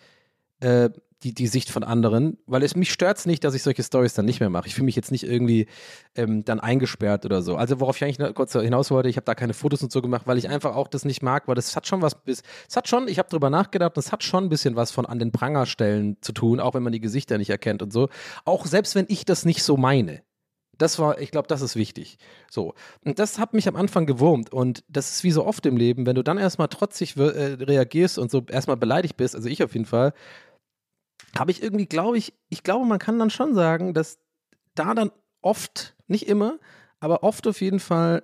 [0.60, 0.90] äh,
[1.24, 4.26] die, die Sicht von anderen, weil es mich stört nicht, dass ich solche Stories dann
[4.26, 4.68] nicht mehr mache.
[4.68, 5.68] Ich fühle mich jetzt nicht irgendwie
[6.16, 7.56] ähm, dann eingesperrt oder so.
[7.56, 10.24] Also worauf ich eigentlich kurz hinaus wollte, ich habe da keine Fotos und so gemacht,
[10.26, 12.44] weil ich einfach auch das nicht mag, weil das hat schon was, es
[12.76, 15.32] hat schon, ich habe drüber nachgedacht, es hat schon ein bisschen was von an den
[15.32, 18.10] Prangerstellen zu tun, auch wenn man die Gesichter nicht erkennt und so.
[18.46, 20.22] Auch selbst wenn ich das nicht so meine.
[20.78, 22.18] Das war, ich glaube, das ist wichtig.
[22.50, 22.74] So.
[23.06, 24.52] Und das hat mich am Anfang gewurmt.
[24.52, 28.18] Und das ist wie so oft im Leben, wenn du dann erstmal trotzig äh, reagierst
[28.18, 30.14] und so erstmal beleidigt bist, also ich auf jeden Fall,
[31.38, 34.20] habe ich irgendwie, glaube ich, ich glaube, man kann dann schon sagen, dass
[34.76, 35.12] da dann
[35.42, 36.60] oft, nicht immer,
[37.00, 38.24] aber oft auf jeden Fall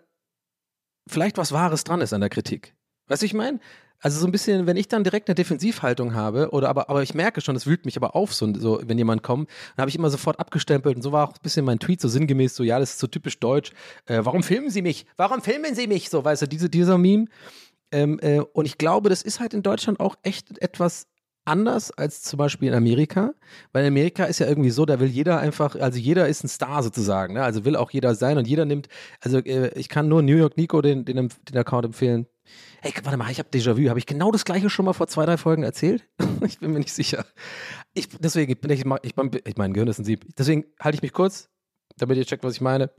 [1.08, 2.76] vielleicht was Wahres dran ist an der Kritik.
[3.08, 3.60] Weißt du, ich meine?
[4.02, 7.14] Also so ein bisschen, wenn ich dann direkt eine Defensivhaltung habe, oder aber, aber ich
[7.14, 9.98] merke schon, das wühlt mich aber auf, so, so wenn jemand kommt, dann habe ich
[9.98, 12.80] immer sofort abgestempelt und so war auch ein bisschen mein Tweet so sinngemäß, so, ja,
[12.80, 13.72] das ist so typisch deutsch,
[14.06, 15.06] äh, warum filmen Sie mich?
[15.18, 16.10] Warum filmen Sie mich?
[16.10, 17.26] So, weißt du, diese, dieser Meme.
[17.92, 21.08] Ähm, äh, und ich glaube, das ist halt in Deutschland auch echt etwas
[21.50, 23.34] anders als zum Beispiel in Amerika,
[23.74, 26.48] weil in Amerika ist ja irgendwie so, da will jeder einfach, also jeder ist ein
[26.48, 27.44] Star sozusagen, ne?
[27.44, 28.88] also will auch jeder sein und jeder nimmt,
[29.20, 32.28] also äh, ich kann nur New York Nico den, den, den Account empfehlen.
[32.82, 33.90] Hey, warte mal, ich habe Déjà-vu.
[33.90, 36.08] Habe ich genau das gleiche schon mal vor zwei, drei Folgen erzählt?
[36.46, 37.26] ich bin mir nicht sicher.
[37.94, 40.26] Ich, deswegen, ich, ich, ich, ich mein Gehirn ist ein Sieb.
[40.38, 41.50] Deswegen halte ich mich kurz,
[41.98, 42.90] damit ihr checkt, was ich meine.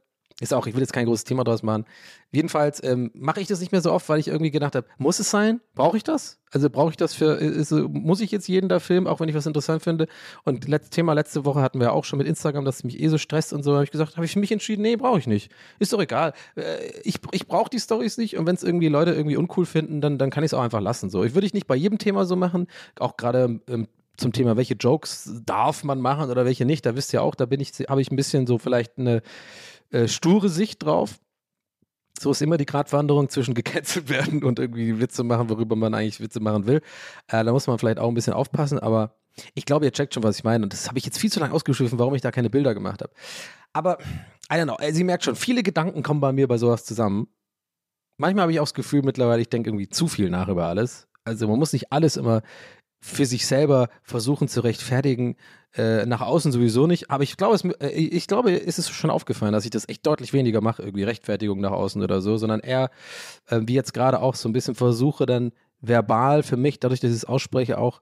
[0.41, 1.85] Ist auch, ich will jetzt kein großes Thema draus machen.
[2.33, 5.19] Jedenfalls ähm, mache ich das nicht mehr so oft, weil ich irgendwie gedacht habe, muss
[5.19, 5.61] es sein?
[5.75, 6.41] Brauche ich das?
[6.51, 9.35] Also brauche ich das für, ist, muss ich jetzt jeden da filmen, auch wenn ich
[9.35, 10.09] was interessant finde?
[10.45, 13.09] Und letztes Thema letzte Woche hatten wir auch schon mit Instagram, dass es mich eh
[13.09, 15.27] so stresst und so, habe ich gesagt, habe ich für mich entschieden, nee, brauche ich
[15.27, 15.53] nicht.
[15.79, 16.33] Ist doch egal.
[16.57, 20.01] Äh, ich ich brauche die Stories nicht und wenn es irgendwie Leute irgendwie uncool finden,
[20.01, 21.11] dann, dann kann ich es auch einfach lassen.
[21.11, 22.67] So, ich würde ich nicht bei jedem Thema so machen,
[22.99, 23.89] auch gerade ähm,
[24.21, 26.87] zum Thema, welche Jokes darf man machen oder welche nicht.
[26.87, 29.23] Da wisst ihr auch, da bin ich, habe ich ein bisschen so vielleicht eine
[29.91, 31.19] äh, sture Sicht drauf.
[32.19, 36.21] So ist immer die Gratwanderung zwischen gecancelt werden und irgendwie Witze machen, worüber man eigentlich
[36.21, 36.83] Witze machen will.
[37.29, 39.17] Äh, da muss man vielleicht auch ein bisschen aufpassen, aber
[39.55, 40.65] ich glaube, ihr checkt schon, was ich meine.
[40.65, 43.03] Und das habe ich jetzt viel zu lange ausgeschliffen, warum ich da keine Bilder gemacht
[43.03, 43.13] habe.
[43.73, 43.99] Aber,
[44.53, 47.29] I don't know, äh, sie merkt schon, viele Gedanken kommen bei mir bei sowas zusammen.
[48.19, 51.09] Manchmal habe ich auch das Gefühl mittlerweile, ich denke irgendwie zu viel nach über alles.
[51.25, 52.43] Also man muss nicht alles immer
[53.01, 55.37] für sich selber versuchen zu rechtfertigen,
[55.77, 57.11] äh, nach außen sowieso nicht.
[57.11, 60.07] Aber ich glaube, es, äh, ich glaube, es ist schon aufgefallen, dass ich das echt
[60.07, 62.91] deutlich weniger mache, irgendwie Rechtfertigung nach außen oder so, sondern eher,
[63.47, 67.11] äh, wie jetzt gerade auch so ein bisschen versuche, dann verbal für mich, dadurch, dass
[67.11, 68.01] ich es ausspreche, auch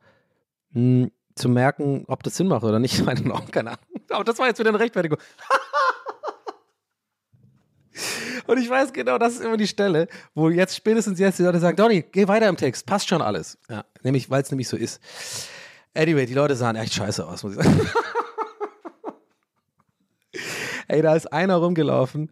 [0.73, 2.95] mh, hm, zu merken, ob das Sinn macht oder nicht.
[2.95, 3.85] Ich meine, keine Ahnung.
[4.11, 5.19] Aber das war jetzt wieder eine Rechtfertigung.
[8.47, 11.59] Und ich weiß genau, das ist immer die Stelle, wo jetzt spätestens jetzt die Leute
[11.59, 13.59] sagen, Donny, geh weiter im Text, passt schon alles.
[13.69, 15.03] Ja, nämlich, weil es nämlich so ist.
[15.95, 17.81] Anyway, die Leute sahen echt scheiße aus, muss ich sagen.
[20.89, 22.31] Ey, da ist einer rumgelaufen,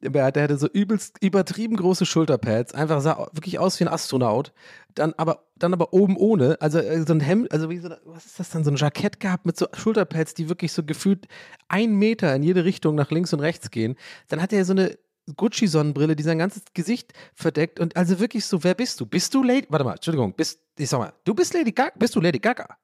[0.00, 4.52] der hatte so übelst übertrieben große Schulterpads, einfach sah wirklich aus wie ein Astronaut,
[4.94, 8.26] dann aber, dann aber oben ohne, also äh, so ein Hemd, also wie so, was
[8.26, 11.26] ist das dann, so ein Jackett gehabt mit so Schulterpads, die wirklich so gefühlt
[11.68, 13.96] ein Meter in jede Richtung nach links und rechts gehen.
[14.28, 14.98] Dann hat er so eine
[15.34, 19.06] Gucci-Sonnenbrille, die sein ganzes Gesicht verdeckt und also wirklich so, wer bist du?
[19.06, 22.14] Bist du Lady, warte mal, Entschuldigung, bist, ich sag mal, du bist Lady Gaga, bist
[22.14, 22.76] du Lady Gaga?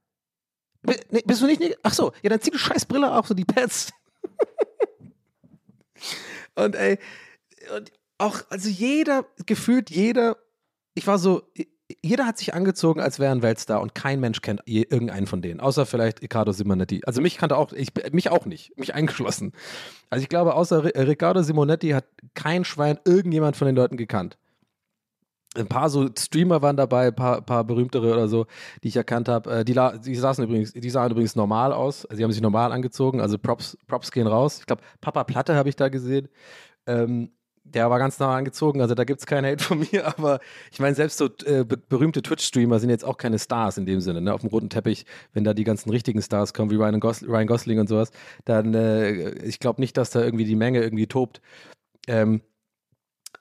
[0.82, 3.44] Nee, bist du nicht, ach so, ja, dann zieh die scheiß Brille auch so die
[3.44, 3.92] Pads.
[6.56, 6.98] und ey,
[7.76, 10.36] und auch, also jeder, gefühlt jeder,
[10.94, 11.42] ich war so,
[12.02, 15.60] jeder hat sich angezogen, als wäre ein Weltstar und kein Mensch kennt irgendeinen von denen,
[15.60, 17.02] außer vielleicht Riccardo Simonetti.
[17.04, 19.52] Also mich kannte auch, ich, mich auch nicht, mich eingeschlossen.
[20.10, 24.38] Also ich glaube, außer Riccardo Simonetti hat kein Schwein irgendjemand von den Leuten gekannt.
[25.54, 28.46] Ein paar so Streamer waren dabei, ein paar, paar berühmtere oder so,
[28.82, 29.58] die ich erkannt habe.
[29.58, 32.06] Äh, die, die, saßen übrigens, die sahen übrigens normal aus.
[32.06, 33.20] Also, sie haben sich normal angezogen.
[33.20, 34.60] Also Props, Props gehen raus.
[34.60, 36.28] Ich glaube, Papa Platte habe ich da gesehen.
[36.86, 37.30] Ähm,
[37.64, 40.40] der war ganz nah angezogen, also da gibt es keinen Hate von mir, aber
[40.70, 44.20] ich meine, selbst so äh, berühmte Twitch-Streamer sind jetzt auch keine Stars in dem Sinne,
[44.20, 44.34] ne?
[44.34, 47.46] Auf dem roten Teppich, wenn da die ganzen richtigen Stars kommen, wie Ryan, Gos Ryan
[47.46, 48.10] Gosling und sowas,
[48.44, 51.40] dann, äh, ich glaube nicht, dass da irgendwie die Menge irgendwie tobt.
[52.08, 52.42] Ähm,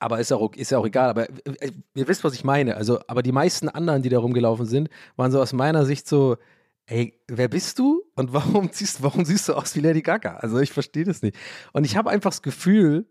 [0.02, 2.76] aber ist auch, ist ja auch egal, aber äh, ihr wisst, was ich meine.
[2.76, 6.38] Also, aber die meisten anderen, die da rumgelaufen sind, waren so aus meiner Sicht so,
[6.86, 10.38] ey, wer bist du und warum siehst, warum siehst du aus wie Lady Gaga?
[10.38, 11.36] Also ich verstehe das nicht.
[11.72, 13.06] Und ich habe einfach das Gefühl,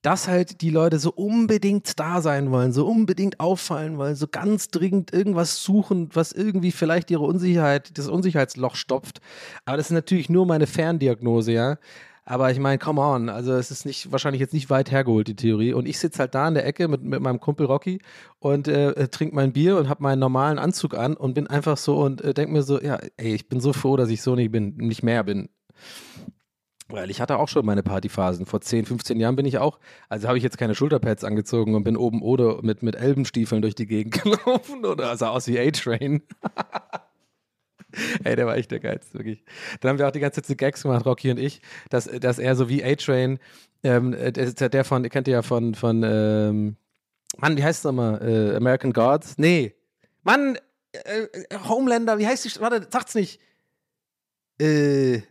[0.00, 4.68] dass halt die Leute so unbedingt da sein wollen, so unbedingt auffallen wollen, so ganz
[4.68, 9.20] dringend irgendwas suchen, was irgendwie vielleicht ihre Unsicherheit, das Unsicherheitsloch stopft.
[9.66, 11.78] Aber das ist natürlich nur meine Ferndiagnose, ja.
[12.26, 15.36] Aber ich meine, come on, also es ist nicht wahrscheinlich jetzt nicht weit hergeholt, die
[15.36, 15.74] Theorie.
[15.74, 18.00] Und ich sitze halt da in der Ecke mit, mit meinem Kumpel Rocky
[18.38, 22.00] und äh, trinke mein Bier und habe meinen normalen Anzug an und bin einfach so
[22.00, 24.52] und äh, denke mir so, ja, ey, ich bin so froh, dass ich so nicht
[24.52, 25.50] bin, nicht mehr bin.
[26.88, 28.46] Weil ich hatte auch schon meine Partyphasen.
[28.46, 31.84] Vor 10, 15 Jahren bin ich auch, also habe ich jetzt keine Schulterpads angezogen und
[31.84, 36.22] bin oben oder mit, mit Elbenstiefeln durch die Gegend gelaufen oder sah aus wie A-Train.
[38.24, 39.44] Ey, der war echt der Geilste, wirklich.
[39.80, 42.38] Dann haben wir auch die ganze Zeit so Gags gemacht, Rocky und ich, dass, dass
[42.38, 43.38] er so wie A-Train,
[43.82, 46.76] ähm, der, der von, ihr kennt ihr ja von, von ähm,
[47.38, 48.20] Mann, wie heißt es nochmal?
[48.22, 49.38] Äh, American Gods?
[49.38, 49.74] Nee.
[50.22, 50.58] Mann,
[50.92, 52.60] äh, äh Homelander, wie heißt die?
[52.60, 53.40] Warte, sagt's nicht.
[54.60, 55.22] Äh.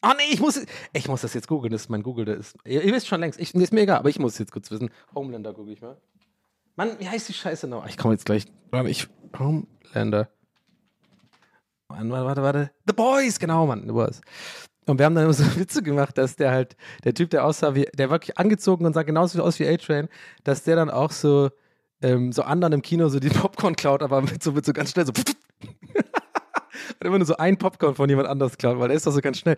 [0.00, 0.60] Ah, nee, ich muss,
[0.92, 1.72] ich muss das jetzt googeln.
[1.72, 2.26] Das ist mein Google.
[2.26, 3.40] Der ist, ihr, ihr, wisst schon längst.
[3.40, 4.90] Ich, ist mir egal, aber ich muss es jetzt kurz wissen.
[5.14, 5.96] Homelander google ich mal.
[6.76, 7.86] Mann, wie heißt die Scheiße noch?
[7.86, 8.44] Ich komme jetzt gleich.
[8.86, 9.08] Ich.
[9.38, 10.28] Homelander.
[11.88, 12.70] Mann, warte, warte.
[12.86, 14.20] The Boys, genau, Mann, The Boys.
[14.86, 17.74] Und wir haben dann immer so Witze gemacht, dass der halt, der Typ, der aussah
[17.74, 20.08] wie, der wirklich angezogen und sah genauso aus wie A-Train,
[20.44, 21.50] dass der dann auch so,
[22.02, 24.92] ähm, so anderen im Kino so die Popcorn klaut, aber mit so, mit so ganz
[24.92, 25.12] schnell so.
[25.62, 29.20] und immer nur so ein Popcorn von jemand anders klaut, weil der ist doch so
[29.20, 29.56] ganz schnell.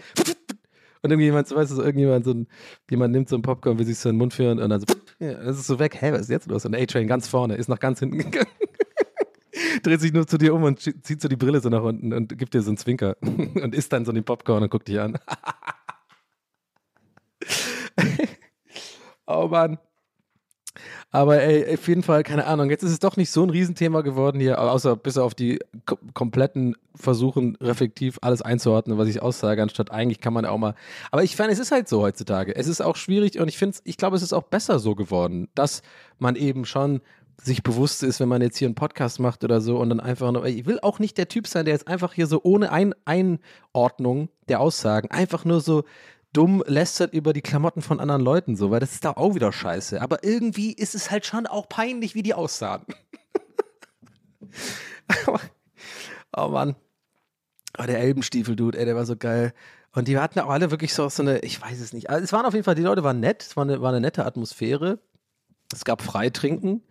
[1.00, 2.48] Und irgendjemand, so weißt du, so irgendjemand, so ein,
[2.90, 4.86] jemand nimmt so ein Popcorn, will sich so in den Mund führen und dann so,
[5.20, 5.96] ja, das ist so weg.
[6.00, 6.64] Hä, was ist jetzt los?
[6.64, 8.48] Und A-Train ganz vorne, ist nach ganz hinten gegangen.
[9.82, 12.12] Dreht sich nur zu dir um und zie- zieht so die Brille so nach unten
[12.12, 15.00] und gibt dir so einen Zwinker und isst dann so den Popcorn und guckt dich
[15.00, 15.18] an.
[19.26, 19.78] oh Mann.
[21.10, 24.02] Aber ey, auf jeden Fall, keine Ahnung, jetzt ist es doch nicht so ein Riesenthema
[24.02, 29.62] geworden hier, außer bis auf die ko kompletten Versuchen, reflektiv alles einzuordnen, was ich aussage,
[29.62, 30.74] anstatt eigentlich kann man auch mal.
[31.10, 32.54] Aber ich finde, es ist halt so heutzutage.
[32.54, 35.48] Es ist auch schwierig und ich finde, ich glaube, es ist auch besser so geworden,
[35.54, 35.82] dass
[36.18, 37.00] man eben schon
[37.40, 40.32] sich bewusst ist, wenn man jetzt hier einen Podcast macht oder so und dann einfach
[40.32, 42.94] nur, ich will auch nicht der Typ sein, der jetzt einfach hier so ohne Ein
[43.04, 45.84] Einordnung der Aussagen einfach nur so
[46.32, 49.52] dumm lästert über die Klamotten von anderen Leuten so, weil das ist da auch wieder
[49.52, 50.02] scheiße.
[50.02, 52.82] Aber irgendwie ist es halt schon auch peinlich, wie die aussahen.
[56.36, 56.76] oh Mann.
[57.78, 59.54] Oh, der Elbenstiefel-Dude, ey, der war so geil.
[59.92, 62.10] Und die hatten auch alle wirklich so, so eine, ich weiß es nicht.
[62.10, 64.00] Also es waren auf jeden Fall, die Leute waren nett, es war eine, war eine
[64.00, 64.98] nette Atmosphäre.
[65.72, 66.82] Es gab Freitrinken.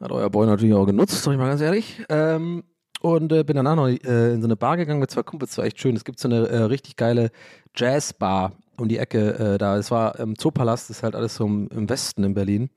[0.00, 2.04] Hat euer Boy natürlich auch genutzt, sag ich mal ganz ehrlich.
[2.08, 2.64] Ähm,
[3.00, 5.64] und äh, bin danach noch äh, in so eine Bar gegangen mit zwei Kumpels, war
[5.64, 5.96] echt schön.
[5.96, 7.30] Es gibt so eine äh, richtig geile
[7.74, 9.76] Jazzbar um die Ecke äh, da.
[9.76, 12.70] Es war im Zoopalast, das ist halt alles so im, im Westen in Berlin.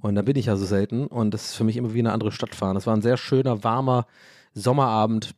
[0.00, 1.06] Und da bin ich ja so selten.
[1.06, 2.74] Und das ist für mich immer wie eine andere Stadt fahren.
[2.74, 4.06] Das war ein sehr schöner, warmer
[4.54, 5.34] Sommerabend.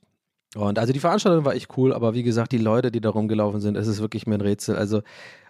[0.57, 3.61] Und also die Veranstaltung war echt cool, aber wie gesagt, die Leute, die da rumgelaufen
[3.61, 4.76] sind, es ist wirklich mir ein Rätsel.
[4.76, 5.03] Also,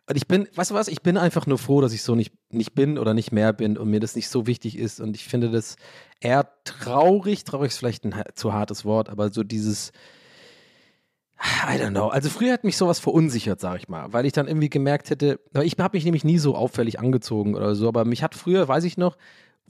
[0.08, 2.32] und ich bin, weißt du was, ich bin einfach nur froh, dass ich so nicht,
[2.50, 5.00] nicht bin oder nicht mehr bin und mir das nicht so wichtig ist.
[5.00, 5.76] Und ich finde das
[6.20, 9.92] eher traurig, traurig ist vielleicht ein zu hartes Wort, aber so dieses,
[11.38, 12.08] I don't know.
[12.08, 15.40] Also früher hat mich sowas verunsichert, sag ich mal, weil ich dann irgendwie gemerkt hätte,
[15.62, 18.84] ich habe mich nämlich nie so auffällig angezogen oder so, aber mich hat früher, weiß
[18.84, 19.16] ich noch,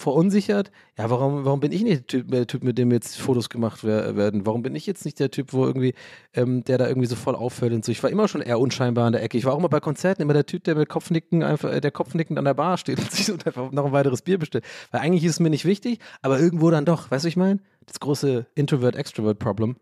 [0.03, 0.70] verunsichert.
[0.96, 3.80] Ja, warum, warum bin ich nicht der Typ, der typ, mit dem jetzt Fotos gemacht
[3.82, 4.46] wer- werden?
[4.46, 5.94] Warum bin ich jetzt nicht der Typ, wo irgendwie,
[6.34, 7.92] ähm, der da irgendwie so voll auffällt und so?
[7.92, 9.38] Ich war immer schon eher unscheinbar an der Ecke.
[9.38, 11.90] Ich war auch immer bei Konzerten immer der Typ, der mit Kopfnicken einfach, äh, der
[11.90, 14.64] kopfnickend an der Bar steht und sich so einfach noch ein weiteres Bier bestellt.
[14.90, 17.11] Weil eigentlich ist es mir nicht wichtig, aber irgendwo dann doch.
[17.11, 17.61] Weißt du, ich meine?
[17.86, 19.76] Das große Introvert-Extrovert-Problem.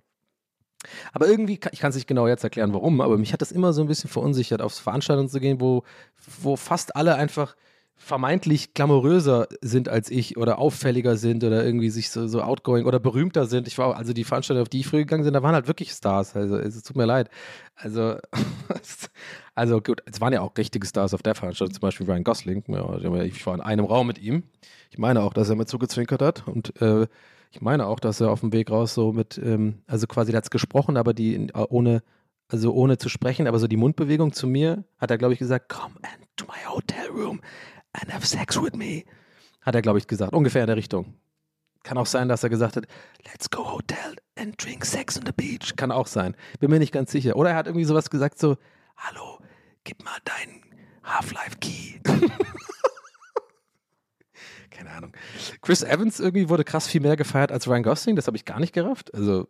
[1.12, 3.72] Aber irgendwie, ich kann es nicht genau jetzt erklären, warum, aber mich hat das immer
[3.72, 5.82] so ein bisschen verunsichert, auf Veranstaltungen zu gehen, wo,
[6.40, 7.56] wo fast alle einfach
[7.98, 13.00] vermeintlich glamouröser sind als ich oder auffälliger sind oder irgendwie sich so, so outgoing oder
[13.00, 13.66] berühmter sind.
[13.66, 15.90] Ich war also die Veranstaltungen, auf die ich früher gegangen bin, da waren halt wirklich
[15.90, 16.36] Stars.
[16.36, 17.30] Also es tut mir leid.
[17.74, 18.16] Also,
[19.54, 22.64] also gut, es waren ja auch richtige Stars auf der Veranstaltung, zum Beispiel Ryan Gosling.
[22.68, 24.44] Ja, ich war in einem Raum mit ihm.
[24.90, 27.06] Ich meine auch, dass er mir zugezwinkert hat und äh,
[27.50, 30.44] ich meine auch, dass er auf dem Weg raus so mit, ähm, also quasi, hat
[30.44, 32.02] es gesprochen, aber die ohne,
[32.48, 35.70] also ohne zu sprechen, aber so die Mundbewegung zu mir, hat er, glaube ich, gesagt,
[35.70, 37.40] come into my hotel room
[38.00, 39.04] and have sex with me.
[39.62, 40.32] Hat er, glaube ich, gesagt.
[40.32, 41.14] Ungefähr in der Richtung.
[41.82, 42.86] Kann auch sein, dass er gesagt hat,
[43.24, 45.76] let's go hotel and drink sex on the beach.
[45.76, 46.36] Kann auch sein.
[46.58, 47.36] Bin mir nicht ganz sicher.
[47.36, 48.56] Oder er hat irgendwie sowas gesagt, so,
[48.96, 49.38] hallo,
[49.84, 50.62] gib mal deinen
[51.04, 52.00] Half-Life-Key.
[54.70, 55.12] Keine Ahnung.
[55.62, 58.16] Chris Evans irgendwie wurde krass viel mehr gefeiert als Ryan Gosling.
[58.16, 59.14] Das habe ich gar nicht gerafft.
[59.14, 59.48] Also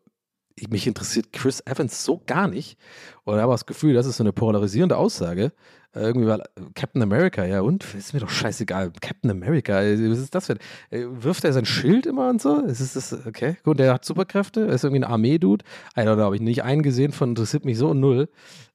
[0.70, 2.78] mich interessiert Chris Evans so gar nicht.
[3.24, 5.52] Oder habe das Gefühl, das ist so eine polarisierende Aussage.
[5.96, 6.42] Äh, irgendwie war
[6.74, 7.84] Captain America, ja und?
[7.94, 8.92] Ist mir doch scheißegal.
[9.00, 10.58] Captain America, äh, was ist das denn?
[10.90, 12.60] Äh, Wirft er sein Schild immer und so?
[12.60, 15.64] Ist es das, okay, gut, der hat Superkräfte, ist irgendwie ein Armee-Dude.
[15.96, 18.28] Don't know, habe ich nicht einen gesehen von, interessiert mich so null.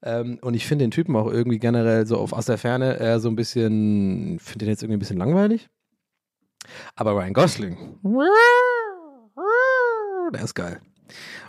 [0.04, 3.20] Ähm, und ich finde den Typen auch irgendwie generell so auf aus der Ferne eher
[3.20, 5.70] so ein bisschen, finde den jetzt irgendwie ein bisschen langweilig.
[6.96, 7.78] Aber Ryan Gosling,
[10.34, 10.80] der ist geil.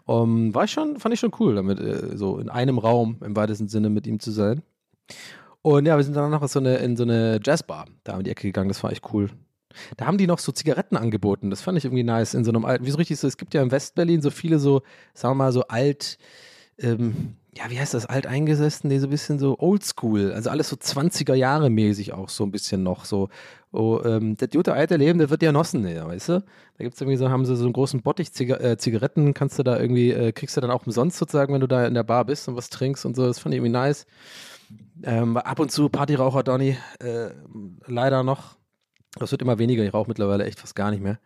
[0.06, 3.36] Um, war ich schon, fand ich schon cool, damit äh, so in einem Raum im
[3.36, 4.62] weitesten Sinne mit ihm zu sein.
[5.62, 8.30] Und ja, wir sind dann noch so eine, in so eine Jazzbar da in die
[8.30, 9.30] Ecke gegangen, das war echt cool.
[9.96, 12.34] Da haben die noch so Zigaretten angeboten, das fand ich irgendwie nice.
[12.34, 14.58] In so einem alten, wie so richtig so, es gibt ja in Westberlin so viele
[14.58, 14.82] so,
[15.14, 16.18] sagen wir mal, so alt,
[16.78, 20.70] ähm, ja, wie heißt das, alt eingesessen, nee, so ein bisschen so oldschool, also alles
[20.70, 23.28] so 20er Jahre mäßig auch so ein bisschen noch so.
[23.72, 26.32] Oh, ähm, das gute alte Leben, das wird ja genossen, ja, weißt du?
[26.78, 29.58] Da gibt es irgendwie so, haben sie so einen großen Bottich Ziga äh, Zigaretten, kannst
[29.58, 32.04] du da irgendwie, äh, kriegst du dann auch umsonst sozusagen, wenn du da in der
[32.04, 34.06] Bar bist und was trinkst und so, das fand ich irgendwie nice.
[35.02, 37.30] Ähm, ab und zu Partyraucher Donny, äh,
[37.86, 38.56] leider noch.
[39.18, 41.18] Das wird immer weniger, ich rauche mittlerweile echt fast gar nicht mehr.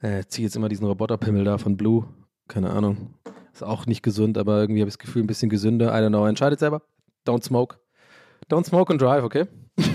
[0.00, 2.06] Äh, ziehe jetzt immer diesen Roboterpimmel da von Blue,
[2.48, 3.14] keine Ahnung.
[3.56, 5.86] Ist auch nicht gesund, aber irgendwie habe ich das Gefühl, ein bisschen gesünder.
[5.86, 6.26] I don't know.
[6.26, 6.82] Entscheidet selber.
[7.26, 7.78] Don't smoke.
[8.50, 9.46] Don't smoke and drive, okay?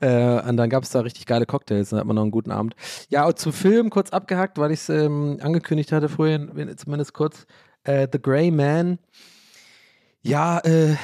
[0.00, 1.90] äh, und dann gab es da richtig geile Cocktails.
[1.90, 2.74] Dann hat man noch einen guten Abend.
[3.10, 7.46] Ja, zum Film kurz abgehackt, weil ich es ähm, angekündigt hatte vorhin, zumindest kurz.
[7.84, 8.98] Äh, The Grey Man.
[10.22, 10.96] Ja, äh,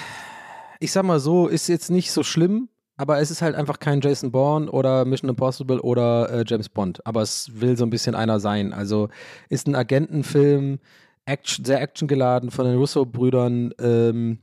[0.81, 4.01] ich sag mal so, ist jetzt nicht so schlimm, aber es ist halt einfach kein
[4.01, 7.05] Jason Bourne oder Mission Impossible oder äh, James Bond.
[7.07, 8.73] Aber es will so ein bisschen einer sein.
[8.73, 9.09] Also
[9.49, 10.79] ist ein Agentenfilm,
[11.27, 13.75] Action, sehr actiongeladen von den Russo-Brüdern.
[13.81, 14.39] Ähm,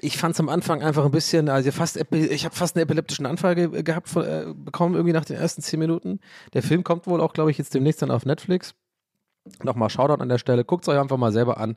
[0.00, 3.26] ich fand es am Anfang einfach ein bisschen, also fast, ich habe fast einen epileptischen
[3.26, 6.20] Anfall ge gehabt, von, äh, bekommen irgendwie nach den ersten zehn Minuten.
[6.52, 8.74] Der Film kommt wohl auch, glaube ich, jetzt demnächst dann auf Netflix.
[9.62, 11.76] Nochmal Shoutout an der Stelle, guckt es euch einfach mal selber an.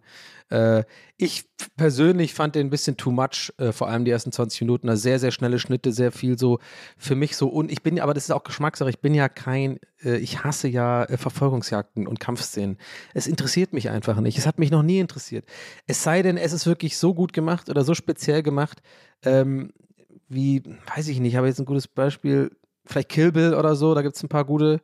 [0.50, 0.86] Äh,
[1.18, 4.88] ich persönlich fand den ein bisschen too much, äh, vor allem die ersten 20 Minuten.
[4.88, 6.60] Also sehr, sehr schnelle Schnitte, sehr viel so
[6.98, 7.50] für mich so.
[7.50, 10.70] Und ich bin, aber das ist auch Geschmackssache, ich bin ja kein, äh, ich hasse
[10.70, 12.78] ja äh, Verfolgungsjagden und Kampfszenen.
[13.14, 14.38] Es interessiert mich einfach nicht.
[14.38, 15.46] Es hat mich noch nie interessiert.
[15.88, 18.82] Es sei denn, es ist wirklich so gut gemacht oder so speziell gemacht,
[19.24, 19.74] ähm,
[20.30, 20.64] wie,
[20.96, 22.52] weiß ich nicht, ich habe jetzt ein gutes Beispiel,
[22.86, 24.82] vielleicht Kill Bill oder so, da gibt es ein paar gute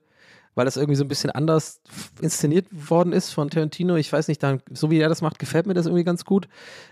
[0.56, 1.82] weil das irgendwie so ein bisschen anders
[2.22, 3.96] inszeniert worden ist von Tarantino.
[3.96, 6.48] Ich weiß nicht, dann, so wie er das macht, gefällt mir das irgendwie ganz gut.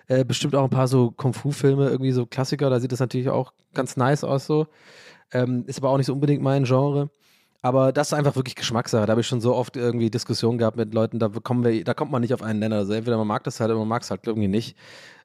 [0.07, 3.53] Äh, bestimmt auch ein paar so Kung-Fu-Filme, irgendwie so Klassiker, da sieht das natürlich auch
[3.73, 4.67] ganz nice aus so.
[5.33, 7.09] Ähm, ist aber auch nicht so unbedingt mein Genre.
[7.63, 9.05] Aber das ist einfach wirklich Geschmackssache.
[9.05, 11.93] Da habe ich schon so oft irgendwie Diskussionen gehabt mit Leuten, da, kommen wir, da
[11.93, 12.77] kommt man nicht auf einen Nenner.
[12.77, 14.75] Also entweder man mag das halt oder man mag es halt irgendwie nicht.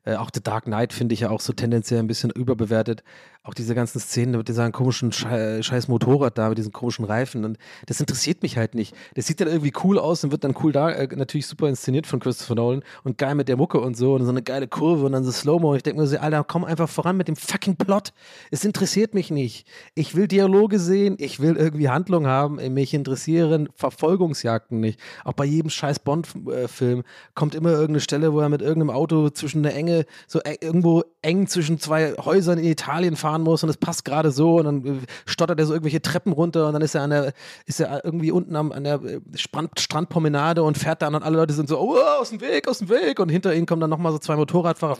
[0.07, 3.02] Äh, auch The Dark Knight finde ich ja auch so tendenziell ein bisschen überbewertet.
[3.42, 7.44] Auch diese ganzen Szenen mit diesem komischen Schei scheiß Motorrad da, mit diesen komischen Reifen.
[7.44, 8.94] Und das interessiert mich halt nicht.
[9.14, 12.09] Das sieht dann irgendwie cool aus und wird dann cool da, äh, natürlich super inszeniert
[12.09, 15.07] von Christopher Nolan und geil mit der Mucke und so und so eine geile Kurve
[15.07, 15.76] und dann so Slow-Mo.
[15.76, 18.12] Ich denke mir so, Alter, komm einfach voran mit dem fucking Plot.
[18.50, 19.66] Es interessiert mich nicht.
[19.94, 22.57] Ich will Dialoge sehen, ich will irgendwie Handlung haben.
[22.74, 24.98] Mich interessieren Verfolgungsjagden nicht.
[25.24, 27.04] Auch bei jedem scheiß Bond-Film
[27.34, 29.95] kommt immer irgendeine Stelle, wo er mit irgendeinem Auto zwischen der Enge,
[30.26, 34.30] so e- irgendwo eng zwischen zwei Häusern in Italien fahren muss und es passt gerade
[34.30, 37.11] so und dann äh, stottert er so irgendwelche Treppen runter und dann ist er an
[37.11, 37.32] der,
[37.66, 41.22] ist er irgendwie unten am, an der äh, Strand, Strandpromenade und fährt da an und
[41.22, 43.80] alle Leute sind so, oh, aus dem Weg, aus dem Weg und hinter ihnen kommen
[43.80, 44.97] dann nochmal so zwei Motorradfahrer.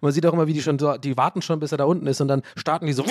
[0.00, 2.06] Man sieht auch immer, wie die schon, so, die warten schon, bis er da unten
[2.06, 3.04] ist und dann starten die so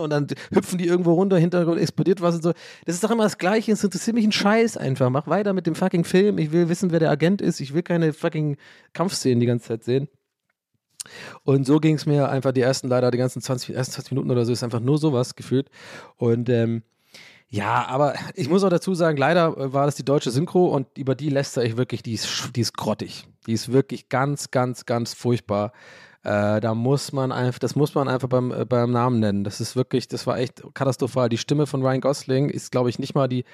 [0.00, 2.52] und dann hüpfen die irgendwo runter, Hintergrund explodiert was und so.
[2.84, 5.10] Das ist doch immer das Gleiche, es interessiert mich ein Scheiß einfach.
[5.10, 6.38] Mach weiter mit dem fucking Film.
[6.38, 7.60] Ich will wissen, wer der Agent ist.
[7.60, 8.56] Ich will keine fucking
[8.92, 10.08] Kampfszenen die ganze Zeit sehen.
[11.44, 14.30] Und so ging es mir einfach die ersten, leider die ganzen 20, ersten 20 Minuten
[14.30, 15.70] oder so, ist einfach nur sowas gefühlt.
[16.16, 16.82] Und ähm,
[17.52, 20.86] ja, aber ich muss auch dazu sagen, leider äh, war das die deutsche Synchro und
[20.96, 23.26] über die lästere ich wirklich, die ist, die ist grottig.
[23.46, 25.72] Die ist wirklich ganz, ganz, ganz furchtbar.
[26.22, 29.44] Äh, da muss man einfach, das muss man einfach beim, äh, beim Namen nennen.
[29.44, 31.28] Das ist wirklich, das war echt katastrophal.
[31.28, 33.44] Die Stimme von Ryan Gosling ist, glaube ich, nicht mal die,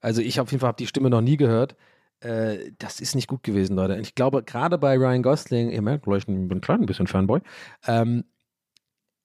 [0.00, 1.76] also ich auf jeden Fall habe die Stimme noch nie gehört.
[2.20, 3.94] Äh, das ist nicht gut gewesen, Leute.
[3.94, 7.40] Und ich glaube, gerade bei Ryan Gosling, ihr merkt, ich bin ein klein bisschen Fanboy,
[7.86, 8.24] ähm,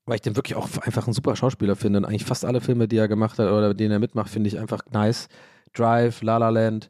[0.05, 2.87] weil ich den wirklich auch einfach ein super Schauspieler finde und eigentlich fast alle Filme,
[2.87, 5.27] die er gemacht hat oder denen er mitmacht, finde ich einfach nice.
[5.73, 6.89] Drive, La La Land,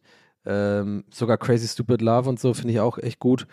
[0.50, 3.46] ähm, sogar Crazy Stupid Love und so finde ich auch echt gut,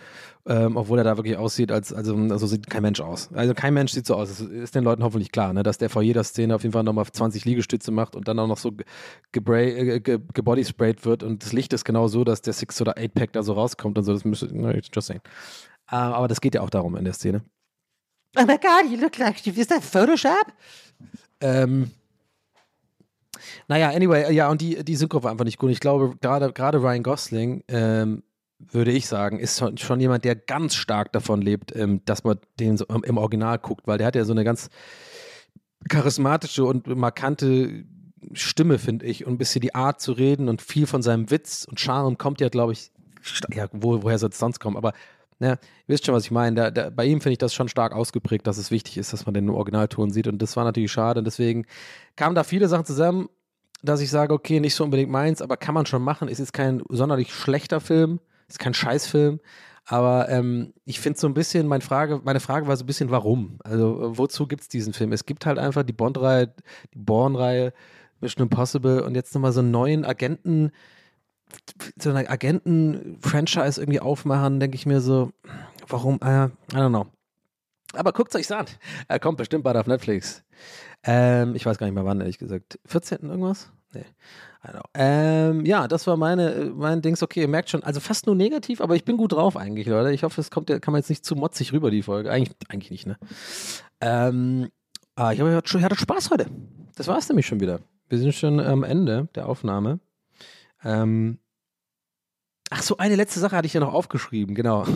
[0.46, 3.28] ähm, obwohl er da wirklich aussieht, als also, also sieht kein Mensch aus.
[3.34, 4.30] Also kein Mensch sieht so aus.
[4.30, 5.62] Das ist den Leuten hoffentlich klar, ne?
[5.62, 8.46] dass der vor jeder Szene auf jeden Fall nochmal 20 Liegestütze macht und dann auch
[8.46, 12.80] noch so äh, ge, gebodysprayed wird und das Licht ist genau so, dass der Six
[12.80, 14.14] oder Eight Pack da so rauskommt und so.
[14.14, 15.20] Das müsste, no, just saying.
[15.90, 17.42] Äh, aber das geht ja auch darum in der Szene.
[18.38, 20.52] Oh my god, you look like, is that Photoshop?
[21.40, 21.90] Ähm,
[23.68, 25.70] naja, anyway, ja, und die, die Synchro war einfach nicht gut.
[25.70, 28.22] Ich glaube, gerade Ryan Gosling, ähm,
[28.58, 32.76] würde ich sagen, ist schon, jemand, der ganz stark davon lebt, ähm, dass man den
[32.76, 34.70] so im, Original guckt, weil der hat ja so eine ganz
[35.88, 37.84] charismatische und markante
[38.32, 41.66] Stimme, finde ich, und ein bisschen die Art zu reden und viel von seinem Witz
[41.68, 42.90] und Charme kommt ja, glaube ich,
[43.52, 44.92] ja, wo, woher soll es sonst kommen, aber
[45.38, 46.56] ja, ihr wisst schon, was ich meine.
[46.56, 49.26] Der, der, bei ihm finde ich das schon stark ausgeprägt, dass es wichtig ist, dass
[49.26, 50.26] man den Originalton sieht.
[50.26, 51.18] Und das war natürlich schade.
[51.20, 51.66] Und deswegen
[52.16, 53.28] kamen da viele Sachen zusammen,
[53.82, 56.28] dass ich sage, okay, nicht so unbedingt meins, aber kann man schon machen.
[56.28, 59.40] Ist jetzt kein sonderlich schlechter Film, ist kein Scheißfilm.
[59.84, 63.10] Aber ähm, ich finde so ein bisschen, meine Frage, meine Frage war so ein bisschen,
[63.10, 63.58] warum?
[63.62, 65.12] Also, wozu gibt es diesen Film?
[65.12, 66.52] Es gibt halt einfach die Bond-Reihe,
[66.92, 67.72] die Bourne-Reihe,
[68.20, 70.72] Mission Impossible und jetzt nochmal so einen neuen Agenten,
[71.98, 75.30] so eine Agenten-Franchise irgendwie aufmachen, denke ich mir so,
[75.88, 76.18] warum?
[76.22, 77.06] Äh, I don't know.
[77.92, 78.66] Aber guckt euch an.
[79.08, 80.42] Er kommt bestimmt bald auf Netflix.
[81.04, 82.78] Ähm, ich weiß gar nicht mehr wann, ehrlich gesagt.
[82.86, 83.28] 14.
[83.28, 83.70] irgendwas?
[83.92, 84.04] Nee.
[84.94, 87.22] Ähm, ja, das war meine, äh, mein Dings.
[87.22, 90.12] Okay, ihr merkt schon, also fast nur negativ, aber ich bin gut drauf eigentlich, Leute.
[90.12, 92.30] Ich hoffe, es kommt, kann man jetzt nicht zu motzig rüber, die Folge.
[92.30, 93.16] Eigentlich, eigentlich nicht, ne?
[94.00, 94.68] Ähm,
[95.14, 96.46] ah, ich, hab, ich hatte Spaß heute.
[96.96, 97.80] Das war es nämlich schon wieder.
[98.08, 100.00] Wir sind schon am Ende der Aufnahme.
[100.86, 101.40] Ähm,
[102.70, 104.86] ach so, eine letzte Sache hatte ich ja noch aufgeschrieben, genau.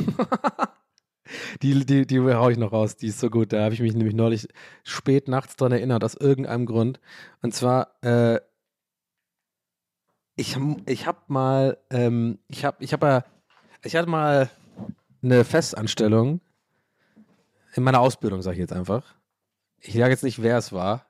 [1.63, 3.53] die, die, die hau ich noch raus, die ist so gut.
[3.53, 4.47] Da habe ich mich nämlich neulich
[4.85, 7.01] spät nachts dran erinnert, aus irgendeinem Grund.
[7.43, 8.39] Und zwar, äh,
[10.37, 13.25] ich, ich habe mal, ähm, ich habe, ich habe
[13.83, 14.49] ich hatte mal
[15.23, 16.41] eine Festanstellung
[17.75, 19.17] in meiner Ausbildung, sage ich jetzt einfach.
[19.81, 21.07] Ich sage jetzt nicht, wer es war,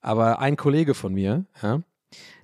[0.00, 1.82] aber ein Kollege von mir, ja,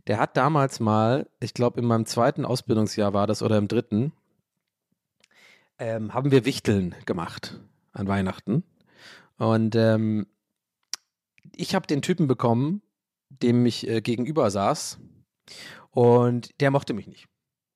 [0.06, 4.12] der hat damals mal, ich glaube in meinem zweiten Ausbildungsjahr war das oder im dritten,
[5.78, 7.60] ähm, haben wir Wichteln gemacht.
[7.92, 8.64] an Weihnachten.
[9.38, 10.26] Und ähm,
[11.54, 12.82] ich habe den Typen bekommen,
[13.28, 14.98] dem ich äh, gegenüber saß.
[15.90, 17.28] Und der mochte mich nicht.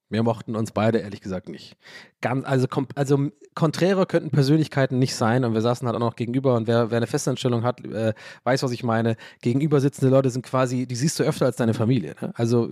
[0.09, 1.77] Wir mochten uns beide ehrlich gesagt nicht.
[2.21, 6.55] Ganz, also, also konträre könnten Persönlichkeiten nicht sein und wir saßen halt auch noch gegenüber
[6.55, 9.17] und wer, wer eine Festanstellung hat, äh, weiß, was ich meine.
[9.43, 12.15] Gegenüber sitzende Leute sind quasi, die siehst du öfter als deine Familie.
[12.21, 12.33] Ne?
[12.37, 12.69] Also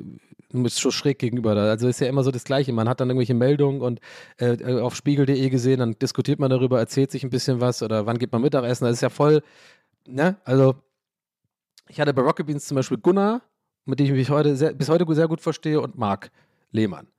[0.50, 1.70] du bist schon schräg gegenüber da.
[1.70, 2.72] Also ist ja immer so das Gleiche.
[2.72, 4.00] Man hat dann irgendwelche Meldungen und
[4.36, 8.18] äh, auf spiegel.de gesehen, dann diskutiert man darüber, erzählt sich ein bisschen was oder wann
[8.18, 8.84] geht man Mittagessen.
[8.84, 9.42] Das ist ja voll,
[10.06, 10.36] ne?
[10.44, 10.76] Also
[11.88, 13.42] ich hatte bei Rocket Beans zum Beispiel Gunnar,
[13.86, 16.30] mit dem ich mich heute sehr, bis heute sehr gut verstehe und Marc
[16.70, 17.13] Lehmann äh,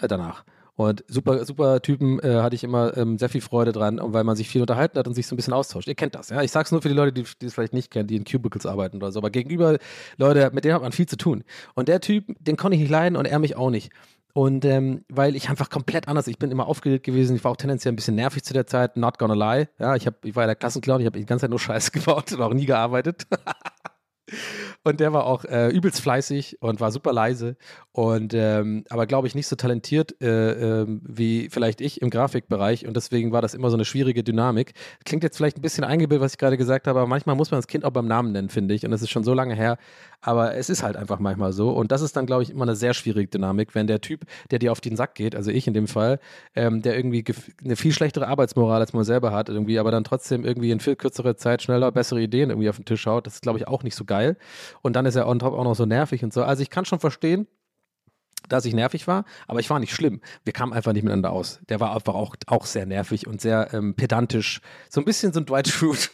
[0.00, 0.44] danach.
[0.76, 4.34] Und super, super Typen äh, hatte ich immer ähm, sehr viel Freude dran, weil man
[4.34, 5.86] sich viel unterhalten hat und sich so ein bisschen austauscht.
[5.86, 6.42] Ihr kennt das, ja.
[6.42, 8.66] Ich sag's nur für die Leute, die, die es vielleicht nicht kennen, die in Cubicles
[8.66, 9.20] arbeiten oder so.
[9.20, 9.78] Aber gegenüber
[10.16, 11.44] Leute, mit denen hat man viel zu tun.
[11.74, 13.92] Und der Typ, den konnte ich nicht leiden und er mich auch nicht.
[14.32, 17.56] Und ähm, weil ich einfach komplett anders, ich bin immer aufgeregt gewesen, ich war auch
[17.56, 19.68] tendenziell ein bisschen nervig zu der Zeit, not gonna lie.
[19.78, 21.90] Ja, ich, hab, ich war ja der Klassenclown, ich habe die ganze Zeit nur Scheiße
[21.92, 23.28] gebaut und auch nie gearbeitet.
[24.84, 27.56] Und der war auch äh, übelst fleißig und war super leise
[27.92, 32.86] und ähm, aber glaube ich nicht so talentiert äh, äh, wie vielleicht ich im Grafikbereich
[32.86, 34.72] und deswegen war das immer so eine schwierige Dynamik.
[35.04, 37.58] Klingt jetzt vielleicht ein bisschen eingebildet, was ich gerade gesagt habe, aber manchmal muss man
[37.58, 39.78] das Kind auch beim Namen nennen, finde ich und das ist schon so lange her,
[40.22, 42.76] aber es ist halt einfach manchmal so und das ist dann glaube ich immer eine
[42.76, 45.74] sehr schwierige Dynamik, wenn der Typ, der dir auf den Sack geht, also ich in
[45.74, 46.18] dem Fall,
[46.54, 47.24] ähm, der irgendwie
[47.62, 50.96] eine viel schlechtere Arbeitsmoral als man selber hat irgendwie, aber dann trotzdem irgendwie in viel
[50.96, 53.82] kürzerer Zeit schneller bessere Ideen irgendwie auf den Tisch haut, das ist glaube ich auch
[53.82, 54.13] nicht so geil.
[54.82, 56.42] Und dann ist er on top auch noch so nervig und so.
[56.42, 57.46] Also ich kann schon verstehen,
[58.48, 60.20] dass ich nervig war, aber ich war nicht schlimm.
[60.44, 61.60] Wir kamen einfach nicht miteinander aus.
[61.68, 64.60] Der war einfach auch, auch sehr nervig und sehr ähm, pedantisch.
[64.90, 66.10] So ein bisschen so ein Dwight Schrute.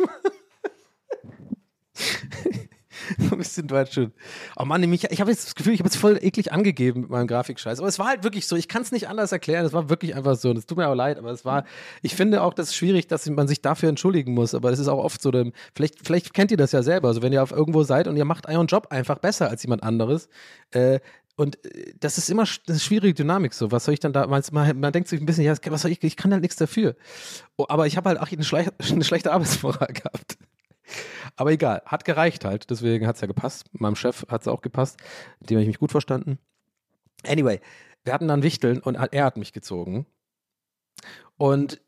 [3.18, 4.12] ein bisschen Dwight Schrute.
[4.56, 7.10] Oh Mann, ich, ich habe jetzt das Gefühl, ich habe es voll eklig angegeben mit
[7.10, 7.78] meinem Grafikscheiß.
[7.78, 8.56] Aber es war halt wirklich so.
[8.56, 9.64] Ich kann es nicht anders erklären.
[9.64, 10.50] Es war wirklich einfach so.
[10.50, 11.64] Und es tut mir auch leid, aber es war,
[12.02, 14.54] ich finde auch, das ist schwierig, dass man sich dafür entschuldigen muss.
[14.54, 15.30] Aber das ist auch oft so,
[15.74, 17.08] vielleicht, vielleicht kennt ihr das ja selber.
[17.08, 19.82] Also wenn ihr auf irgendwo seid und ihr macht euren Job einfach besser als jemand
[19.82, 20.28] anderes,
[20.72, 21.00] äh,
[21.40, 23.72] und äh, das ist immer ist schwierige Dynamik so.
[23.72, 24.26] Was soll ich dann da?
[24.26, 26.02] Man, man denkt sich ein bisschen, ja, was soll ich?
[26.02, 26.96] Ich kann halt nichts dafür.
[27.56, 30.36] Oh, aber ich habe halt auch eine, eine schlechte Arbeitsmoral gehabt.
[31.36, 32.70] Aber egal, hat gereicht halt.
[32.70, 33.66] Deswegen hat es ja gepasst.
[33.72, 34.98] Meinem Chef hat es auch gepasst.
[35.40, 36.38] Mit dem habe ich mich gut verstanden.
[37.26, 37.60] Anyway,
[38.04, 40.06] wir hatten dann Wichteln und er hat mich gezogen.
[41.36, 41.80] Und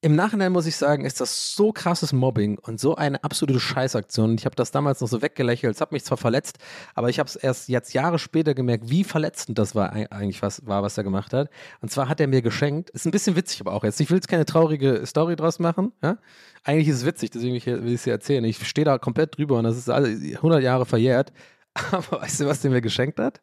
[0.00, 4.36] im Nachhinein muss ich sagen, ist das so krasses Mobbing und so eine absolute Scheißaktion.
[4.38, 5.74] Ich habe das damals noch so weggelächelt.
[5.74, 6.58] Es hat mich zwar verletzt,
[6.94, 10.64] aber ich habe es erst jetzt Jahre später gemerkt, wie verletzend das war eigentlich was
[10.66, 11.50] war, was er gemacht hat.
[11.80, 12.90] Und zwar hat er mir geschenkt.
[12.90, 14.00] Ist ein bisschen witzig, aber auch jetzt.
[14.00, 15.92] Ich will jetzt keine traurige Story draus machen.
[16.00, 16.18] Ja?
[16.62, 18.44] Eigentlich ist es witzig, deswegen will ich es dir erzählen.
[18.44, 21.32] Ich stehe da komplett drüber und das ist alle 100 Jahre verjährt.
[21.90, 23.40] Aber weißt du, was der mir geschenkt hat?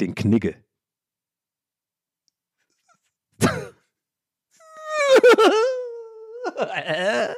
[0.00, 0.56] Den Knigge.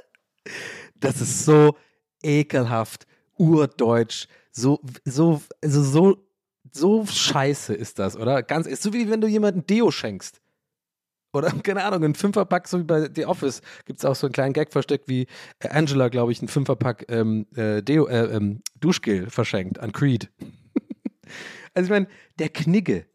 [0.97, 1.77] das ist so
[2.23, 3.07] ekelhaft,
[3.37, 6.27] urdeutsch, so, so, also so,
[6.73, 8.43] so scheiße ist das, oder?
[8.43, 10.41] Ganz, ist so wie wenn du jemandem Deo schenkst.
[11.33, 14.33] Oder, keine Ahnung, ein Fünferpack, so wie bei The Office, gibt es auch so einen
[14.33, 15.27] kleinen Gag versteckt, wie
[15.61, 20.31] Angela, glaube ich, ein Fünferpack ähm, äh, Deo, äh, ähm, Duschgel verschenkt an Creed.
[21.75, 22.09] also ich meine,
[22.39, 23.07] der Knigge,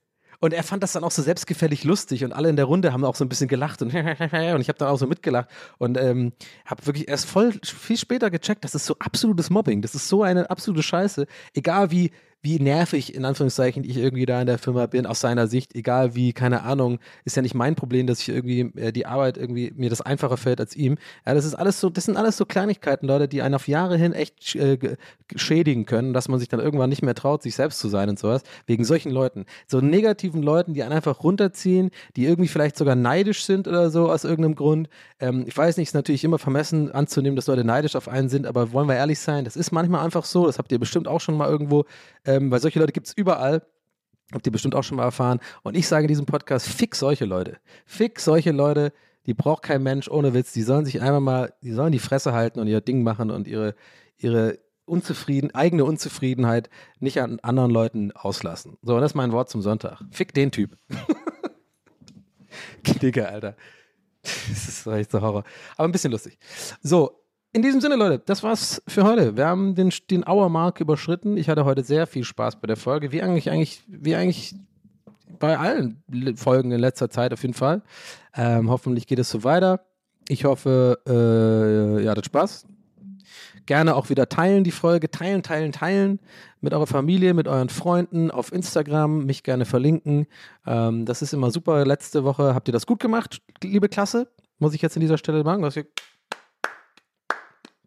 [0.41, 3.05] und er fand das dann auch so selbstgefällig lustig und alle in der Runde haben
[3.05, 6.33] auch so ein bisschen gelacht und, und ich habe dann auch so mitgelacht und ähm,
[6.65, 10.23] habe wirklich erst voll viel später gecheckt, das ist so absolutes Mobbing, das ist so
[10.23, 11.27] eine absolute Scheiße.
[11.53, 12.11] Egal wie
[12.41, 16.15] wie nervig in Anführungszeichen ich irgendwie da in der Firma bin, aus seiner Sicht, egal
[16.15, 19.71] wie, keine Ahnung, ist ja nicht mein Problem, dass ich irgendwie äh, die Arbeit irgendwie
[19.75, 20.97] mir das einfacher fällt als ihm.
[21.25, 23.95] Ja, das ist alles so, das sind alles so Kleinigkeiten, Leute, die einen auf Jahre
[23.97, 24.97] hin echt äh,
[25.35, 28.17] schädigen können, dass man sich dann irgendwann nicht mehr traut, sich selbst zu sein und
[28.17, 29.45] sowas, wegen solchen Leuten.
[29.67, 34.11] So negativen Leuten, die einen einfach runterziehen, die irgendwie vielleicht sogar neidisch sind oder so
[34.11, 34.89] aus irgendeinem Grund.
[35.19, 38.47] Ähm, ich weiß nicht, ist natürlich immer vermessen anzunehmen, dass Leute neidisch auf einen sind,
[38.47, 41.21] aber wollen wir ehrlich sein, das ist manchmal einfach so, das habt ihr bestimmt auch
[41.21, 41.85] schon mal irgendwo
[42.35, 43.65] ähm, weil solche Leute gibt es überall.
[44.33, 45.39] Habt ihr bestimmt auch schon mal erfahren.
[45.63, 47.57] Und ich sage in diesem Podcast, fick solche Leute.
[47.85, 48.93] Fick solche Leute,
[49.25, 50.53] die braucht kein Mensch ohne Witz.
[50.53, 53.47] Die sollen sich einmal mal, die sollen die Fresse halten und ihr Ding machen und
[53.47, 53.75] ihre,
[54.17, 56.69] ihre Unzufrieden, eigene Unzufriedenheit
[56.99, 58.77] nicht an anderen Leuten auslassen.
[58.81, 60.01] So, und das ist mein Wort zum Sonntag.
[60.11, 60.75] Fick den Typ.
[63.01, 63.55] Digga, Alter.
[64.23, 65.43] Das ist echt so Horror.
[65.77, 66.37] Aber ein bisschen lustig.
[66.83, 67.20] So,
[67.53, 69.35] in diesem Sinne, Leute, das war's für heute.
[69.35, 71.35] Wir haben den, den Hour-Mark überschritten.
[71.35, 74.55] Ich hatte heute sehr viel Spaß bei der Folge, wie eigentlich, eigentlich, wie eigentlich
[75.37, 76.01] bei allen
[76.37, 77.81] Folgen in letzter Zeit auf jeden Fall.
[78.35, 79.81] Ähm, hoffentlich geht es so weiter.
[80.29, 82.67] Ich hoffe, äh, ihr hattet Spaß.
[83.65, 85.11] Gerne auch wieder teilen die Folge.
[85.11, 86.19] Teilen, teilen, teilen.
[86.61, 89.25] Mit eurer Familie, mit euren Freunden auf Instagram.
[89.25, 90.27] Mich gerne verlinken.
[90.65, 91.85] Ähm, das ist immer super.
[91.85, 94.27] Letzte Woche habt ihr das gut gemacht, liebe Klasse
[94.61, 95.63] muss ich jetzt an dieser Stelle machen.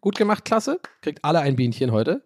[0.05, 0.79] Gut gemacht, klasse.
[1.01, 2.21] Kriegt alle ein Bienchen heute.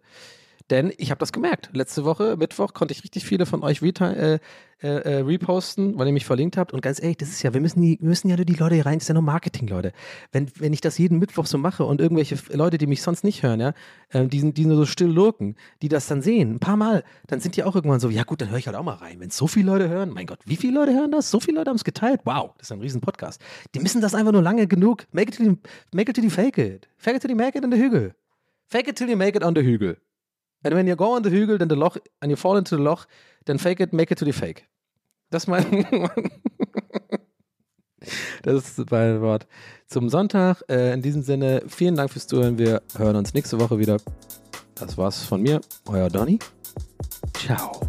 [0.70, 1.70] Denn ich habe das gemerkt.
[1.72, 4.38] Letzte Woche, Mittwoch, konnte ich richtig viele von euch äh,
[4.82, 6.72] äh, äh, reposten, weil ihr mich verlinkt habt.
[6.72, 8.76] Und ganz ehrlich, das ist ja, wir müssen, die, wir müssen ja nur die Leute
[8.76, 9.92] hier rein, das ist ja nur Marketing, Leute.
[10.30, 13.42] Wenn, wenn ich das jeden Mittwoch so mache und irgendwelche Leute, die mich sonst nicht
[13.42, 13.72] hören, ja,
[14.10, 17.40] äh, die, die nur so still lurken, die das dann sehen, ein paar Mal, dann
[17.40, 19.18] sind die auch irgendwann so, ja gut, dann höre ich halt auch mal rein.
[19.18, 21.30] Wenn so viele Leute hören, mein Gott, wie viele Leute hören das?
[21.30, 22.20] So viele Leute haben es geteilt.
[22.24, 23.42] Wow, das ist ein riesen Podcast.
[23.74, 25.06] Die müssen das einfach nur lange genug.
[25.10, 25.56] Make it till you,
[25.92, 26.88] make it, till you fake it.
[26.96, 28.14] Fake it till you make it on the Hügel.
[28.66, 29.96] Fake it till you make it on the Hügel.
[30.62, 32.82] And when you go on the Hügel, then the Loch, and you fall into the
[32.82, 33.06] Loch,
[33.46, 34.66] then fake it, make it to the fake.
[35.30, 35.86] Das ist mein,
[38.42, 39.46] das ist mein Wort
[39.86, 40.62] zum Sonntag.
[40.68, 42.58] Äh, in diesem Sinne, vielen Dank fürs Zuhören.
[42.58, 43.96] Wir hören uns nächste Woche wieder.
[44.74, 46.38] Das war's von mir, euer Donny.
[47.34, 47.80] Ciao.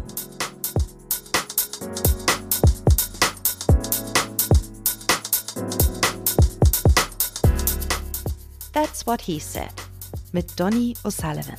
[8.72, 9.72] That's What He Said
[10.32, 11.58] mit Donny O'Sullivan.